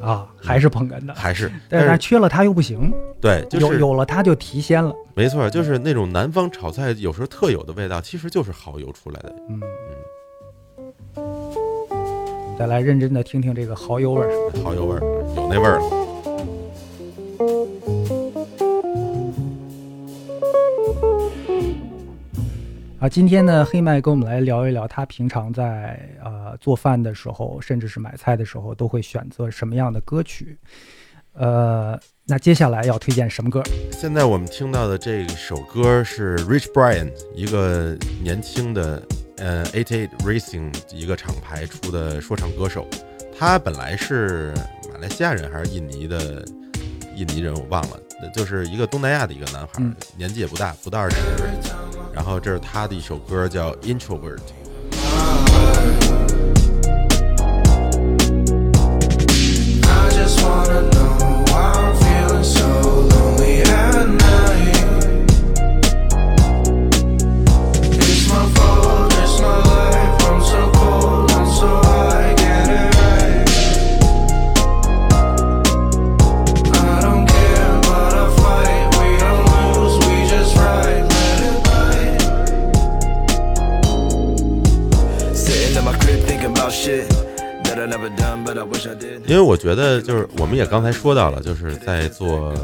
[0.00, 1.14] 啊，还是捧哏的。
[1.14, 4.94] 还是，但是缺了它又不行，对，就有是有了它就提鲜了。
[5.14, 9.34] 没错，就是那种南方炒菜有时候特有的味道，其实就是蚝油出来的。
[9.48, 9.60] 嗯，
[12.58, 14.30] 再来认真的听听这个蚝油味儿。
[14.62, 15.00] 蚝油味儿，
[15.36, 16.05] 有那味儿了。
[22.98, 30.58] 啊，今天呢，黑麦跟我们来聊一聊他平常在呃做饭的时候，甚至是买菜的时候，都会选择什么样的歌曲。
[31.34, 33.62] 呃，那接下来要推荐什么歌？
[33.92, 39.02] 现在我们听到的这首歌是 Rich Brian，一个年轻的
[39.36, 42.86] 呃 Eight Eight Racing 一个厂牌出的说唱歌手。
[43.38, 44.54] 他本来是
[44.90, 46.42] 马来西亚人还是印尼的
[47.14, 48.00] 印尼人，我忘了，
[48.34, 51.16] 就是一个东南亚的一个男孩，嗯年纪也不大，不到二十。
[52.16, 54.40] 然后这是他的一首歌叫 Introvert。
[89.26, 92.54] 因为我觉得就是我们也刚才说到了，就是在做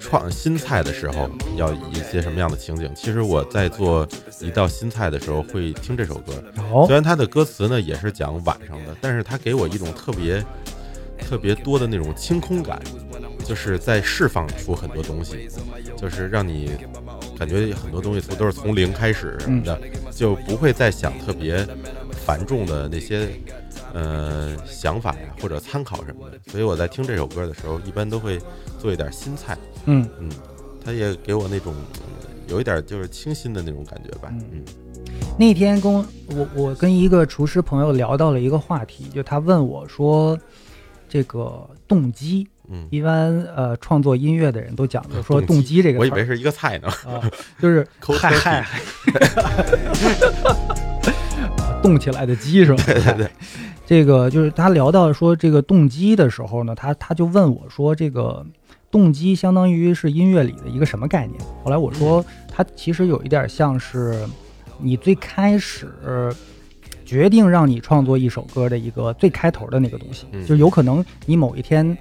[0.00, 2.90] 创新菜的时候要一些什么样的情景。
[2.94, 4.06] 其实我在做
[4.40, 6.32] 一道新菜的时候会听这首歌，
[6.72, 10.44] 哦虽然它的歌词呢也是讲晚上的，但是它给我一种特别
[11.18, 12.80] 特别多的那种清空感，
[13.44, 15.48] 就是在释放出很多东西，
[15.96, 16.72] 就是让你
[17.38, 21.66] 感觉很多东西都是从零开始什么的，就不会再想特别
[22.26, 23.28] 繁重的那些
[23.92, 26.38] 呃想法呀或者参考什么的。
[26.50, 28.38] 所以我在听这首歌的时候，一般都会
[28.78, 30.28] 做一点新菜，嗯，嗯，
[30.84, 31.74] 他也给我那种。
[31.74, 32.02] 嗯
[32.48, 34.62] 有一点就是清新的那种感觉吧，嗯。
[35.38, 40.38] 那天跟我我我跟一个厨师朋友聊到了一个话题，就他问我说，
[41.08, 45.82] 这个动机，嗯，一般呃创作音乐的人都讲究说 动机。
[45.82, 47.22] 这个词我以为是一个菜呢，啊，
[47.58, 48.66] 就是 抠嗨嗨，
[51.82, 52.82] 动起来的鸡是吧？
[52.84, 53.30] 对对对，
[53.92, 58.42] 这个就是他聊到说这个动机的时候呢，他他就问我说，这个
[58.90, 61.38] 动机相当于是音乐里的一个什么概念？
[61.62, 64.26] 后来我说，它其实有一点像是
[64.78, 65.92] 你最开始。
[67.04, 71.98] 决定让你创作一首歌的一个最开头的那个东西，嗯就有可能你某一天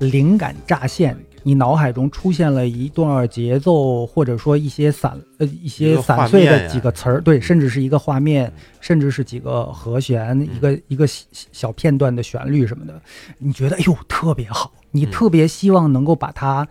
[0.00, 13.00] 灵感乍现，你脑海中出现了一段节奏，或者说一些散呃一一些散碎的几个词儿，对，甚至是一个画面，甚至是几个和弦，一个一个小小片段的旋律什么的，
[13.38, 15.10] 你觉得哎呦特别好，你嗯。
[15.10, 16.66] 特别希望能够把它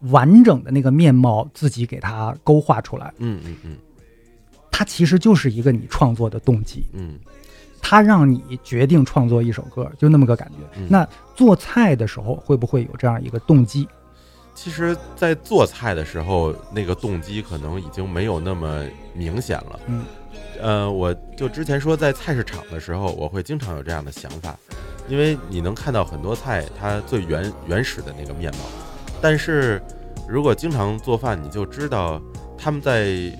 [0.00, 3.76] 完整的那个面貌自己给它勾画出来，嗯嗯嗯。
[4.70, 6.84] 它其实就是一个你创作的动机。
[6.92, 7.18] 嗯。
[7.80, 10.80] 它让你决定创作一首歌，就那么个感觉。
[10.80, 10.86] 嗯。
[10.90, 13.88] 那做菜的时候会不会有这样一个动机？
[14.60, 18.84] 其实，在做菜的时候，那个动机可能已经没有那么
[19.14, 19.80] 明显了。
[19.86, 20.04] 嗯，
[20.60, 24.58] 呃，我就之前说在菜市场的时候，我会经常有这样的想法，
[25.08, 28.58] 因为你能看到很多菜它最原原始的那个面貌，
[29.22, 29.80] 但是
[30.28, 32.20] 如果经常做饭，你就知道
[32.58, 33.32] 他们在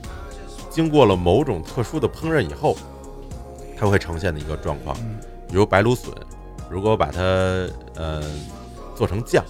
[0.70, 2.76] 经过了某种特殊的烹饪以后，
[3.76, 4.96] 它会呈现的一个状况。
[5.00, 5.18] 嗯。
[5.48, 6.14] 比如白芦笋，
[6.70, 7.20] 如果把它
[7.96, 8.22] 呃
[8.94, 9.44] 做成酱，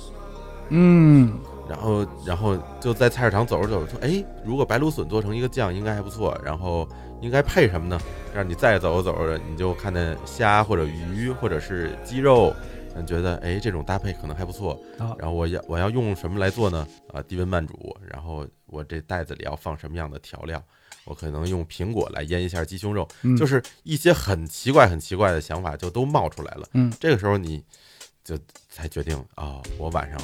[0.70, 1.32] 嗯
[1.68, 6.88] 然后然后就在菜市场走着走着说，哎，如果白芦笋做成一个酱应该还不错，然后
[7.20, 8.00] 应该配什么呢？
[8.34, 12.54] 让你再走着走着，你就看见虾或者鱼或者是鸡肉，
[12.96, 14.72] 你，觉得哎这种搭配可能还不错。
[14.98, 16.86] 啊然后我要我要用什么来做呢？
[17.12, 20.62] 啊，低温慢煮，然后我这袋子里要放什么样的调料？
[21.04, 26.68] 我可能用苹果来腌一下鸡胸肉，嗯就是一些很奇怪、很奇怪的想法就都冒出来了。
[26.74, 27.62] 嗯这个时候你
[28.22, 28.38] 就
[28.68, 30.18] 才决定啊、我晚上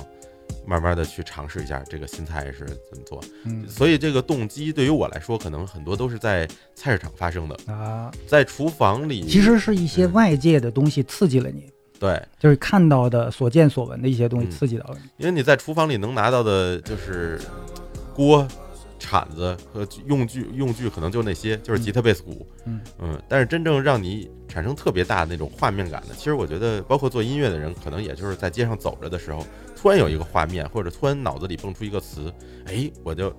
[0.66, 3.22] 慢慢的去尝试一下这个新菜是怎么做。
[3.44, 3.68] 嗯。
[3.68, 14.50] 所以这个动机对于我来说，可能很多都是在菜市场发生的，啊，在厨房里，其实是一些嗯外界的东西刺激了你，对，就是看到的、所见所闻的一些东西嗯。
[14.50, 15.08] 刺激到了你。
[15.18, 17.40] 因为你在厨房里能拿到的就是
[18.14, 18.46] 锅、
[18.98, 22.46] 铲子和用具，用具可能就那些，就是吉他、贝斯、鼓，
[22.98, 29.44] 嗯但是真正让你产生特别大的那种画面感的，其实我觉得，包括做音乐的人，可能也就是在街上走着的时候，
[29.84, 32.32] 突然有一个画面，或者突然脑子里蹦出一个词，
[32.64, 33.30] 哎，我就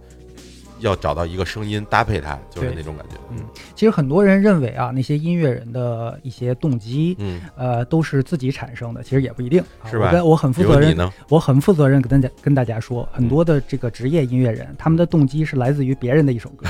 [0.78, 3.16] 要找到一个声音搭配它，就是那种感觉。
[3.32, 3.38] 嗯
[3.74, 9.60] 其实很多人认为啊，那些音乐人的一些动机，嗯，呃，都是自己产生的，其实也不一定。
[9.82, 11.12] 啊是吧我跟我很负责任？
[11.30, 16.68] 我很负责任跟大家跟大家说，很多的这个职业音乐人，他们的动机是来自于别人的一首歌。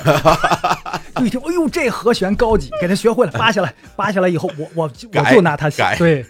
[1.20, 6.26] 就一听，哎呦，这和弦高级，给他学会了，扒下来，扒下来以后，我我就我就拿他写改对，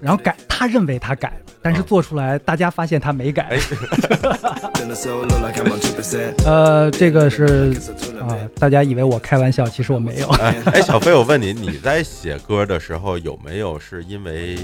[0.00, 3.42] 然后改，他认为他改了，但是啊做出来，大家发现他没改。
[3.50, 3.58] 哎
[4.78, 6.44] Then I solo like I'm on 2%.
[6.44, 7.74] 呃，这个是
[8.20, 10.28] 啊、大家以为我开玩笑，其实我没有。
[10.28, 14.56] 哎哎，小飞，我问你，你在写歌的时候有没有是因为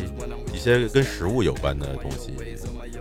[0.55, 2.35] 一些跟食物有关的东西？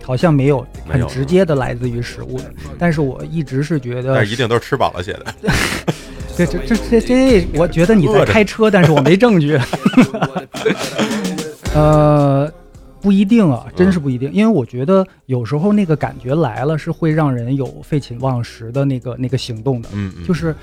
[0.02, 5.32] 好像没有很直接的来自于食物的，但是我一直是觉得但一定都是吃饱了写的。
[6.36, 9.56] 这，这这这这，我觉得你在开车，但是我没证据。
[11.74, 12.52] 呃，
[13.02, 20.54] 不一定啊，真是不一定，因为我觉得有时候那个感觉来了，是会让人有废寝忘食的那个那个行动的，嗯嗯，就是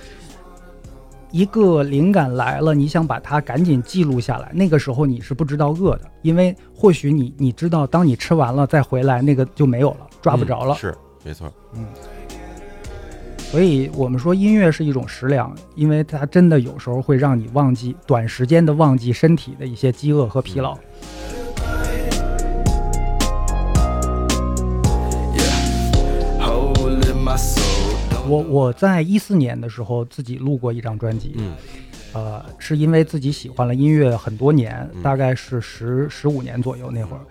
[1.32, 10.74] 一个灵感来了，你想把它赶紧记录下来，那个时候你是不知道饿的，因为或许你你知道，当你吃完了再回来，那个就没有了，抓不着了。
[10.76, 11.52] 嗯是没错。
[11.76, 11.86] 嗯。
[13.52, 20.78] 所以我们说音乐是一种食粮，因为它真的有时候会让你忘记短时间的忘记身体的一些饥饿和疲劳。
[28.30, 31.56] 我我在一四年的时候自己录过一张专辑，嗯
[32.14, 37.22] 呃，是因为自己喜欢了音乐很多年，嗯大概是十十五年左右那会儿。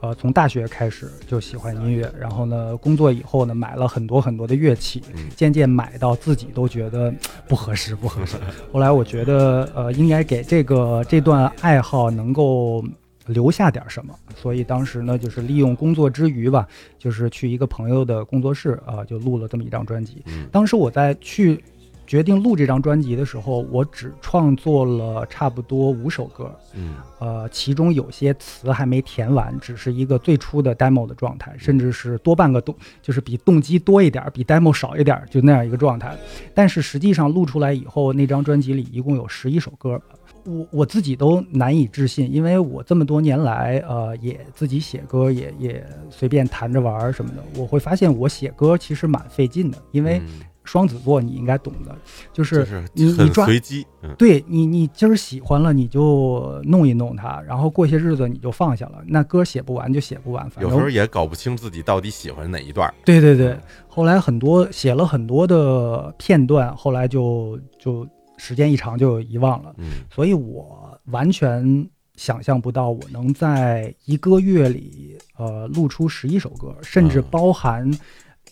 [0.00, 7.12] 呃，从大学开始就喜欢音乐，然后呢，工作以后呢，买了很多很多的乐器，嗯渐渐买到自己都觉得
[7.48, 8.36] 不合适，不合适。
[8.72, 12.84] 后来我觉得，呃，应该给这个这段爱好能够
[13.28, 16.66] 留下点什么，所以当时呢，就是利用工作之余吧，
[16.98, 20.22] 就是去一个朋友的工作室啊、就录了这么一张专辑。
[20.26, 21.62] 嗯当时我在去
[22.06, 36.16] 决定录这张专辑的时候，我只创作了差不多五首歌，嗯呃，其中有些词还没填完，只是一个最初的 demo 的状态，甚至是多半个动，就是比动机多一点儿，比 demo 少一点儿，就那样一个状态。
[36.54, 40.00] 但是实际上录出来以后，那张专辑里一共有十一首歌。
[40.44, 47.42] 我我自己都难以置信，因为我这么多年来，呃，也自己写歌，也也随便弹着玩什么的。
[47.60, 51.96] 我会发现我写歌其实蛮费劲的，因为嗯双子座你应该懂的，
[52.30, 53.86] 就就是是你你抓随机。
[54.02, 59.02] 嗯对你，你今儿喜欢了，你就弄一弄它，然后过些日子你就放下了。
[59.06, 62.92] 那歌写不完就写不完，反正有时候也搞不清自己到底喜欢哪一段。
[63.04, 63.56] 对对对。
[63.88, 68.06] 后来很多写了很多的片段，后来就就
[68.38, 77.90] 时间一长就遗忘了，嗯所以我完全想象不到我能在一个月里呃录出十一首歌，甚至啊包含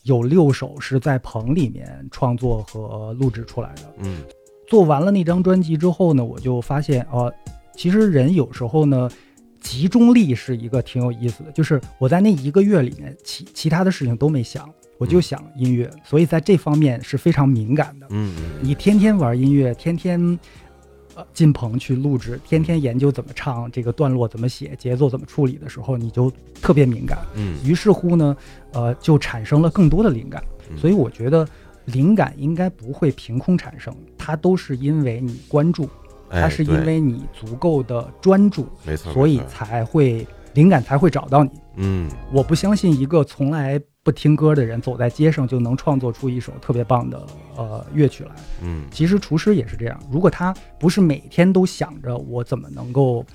[0.03, 3.95] 有六首是在棚里面创作和录制出来的。
[3.99, 4.23] 嗯
[4.69, 7.33] 做完了那张专辑之后呢，我就发现呃、
[7.77, 9.09] 其实人有时候呢，
[9.61, 11.53] 集中力是一个挺有意思的。
[11.53, 14.69] 就是我在那一个月里面，其其他的事情都没想，
[14.99, 18.07] 我就嗯想音乐，所以在这方面是非常敏感的。
[18.11, 20.39] 嗯嗯你天天玩音乐，天天
[21.15, 27.19] 呃进棚去录制，天天研究怎么唱，这个段落怎么写，节奏怎么处理的时候，你就特别敏感。
[27.35, 28.37] 嗯于是乎呢，
[28.73, 30.43] 呃，就产生了更多的灵感。
[30.71, 31.47] 嗯，所以我觉得
[31.87, 35.89] 灵感应该不会凭空产生，它都是因为你关注，
[36.29, 41.51] 它是因为你足够的专注，没错，所以才会灵感才会找到你。
[41.77, 47.27] 嗯我不相信一个从来不听歌的人走在街上就能创作出一首特别棒的
[47.57, 48.31] 呃乐曲来。
[48.63, 48.85] 嗯。
[48.89, 53.27] 其实厨师也是这样，如果他不是每天都想着我怎么能够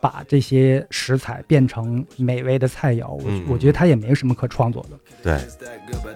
[0.00, 3.44] 把这些食材变成美味的菜肴，我、嗯。
[3.46, 4.98] 我觉得他也没什么可创作的。
[5.22, 5.38] 对，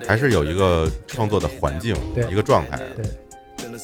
[0.08, 2.26] 还是有一个创作的环境，对。
[2.30, 2.80] 一个状态。
[2.96, 3.04] 对
[3.58, 3.78] ，Feeling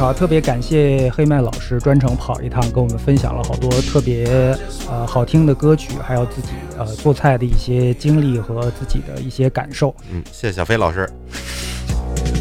[0.00, 4.56] 好，特别感谢黑麦老师专程跑一趟，跟我们分享了好多特别
[4.88, 6.48] 呃好听的歌曲，还有自己
[6.78, 9.94] 呃做菜的一些经历和自己的一些感受。
[10.10, 11.06] 嗯，谢谢小飞老师，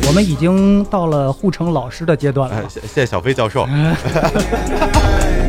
[0.07, 2.63] 我们已经到了互成老师的阶段了哎，。
[2.69, 3.67] 谢谢谢小飞教授。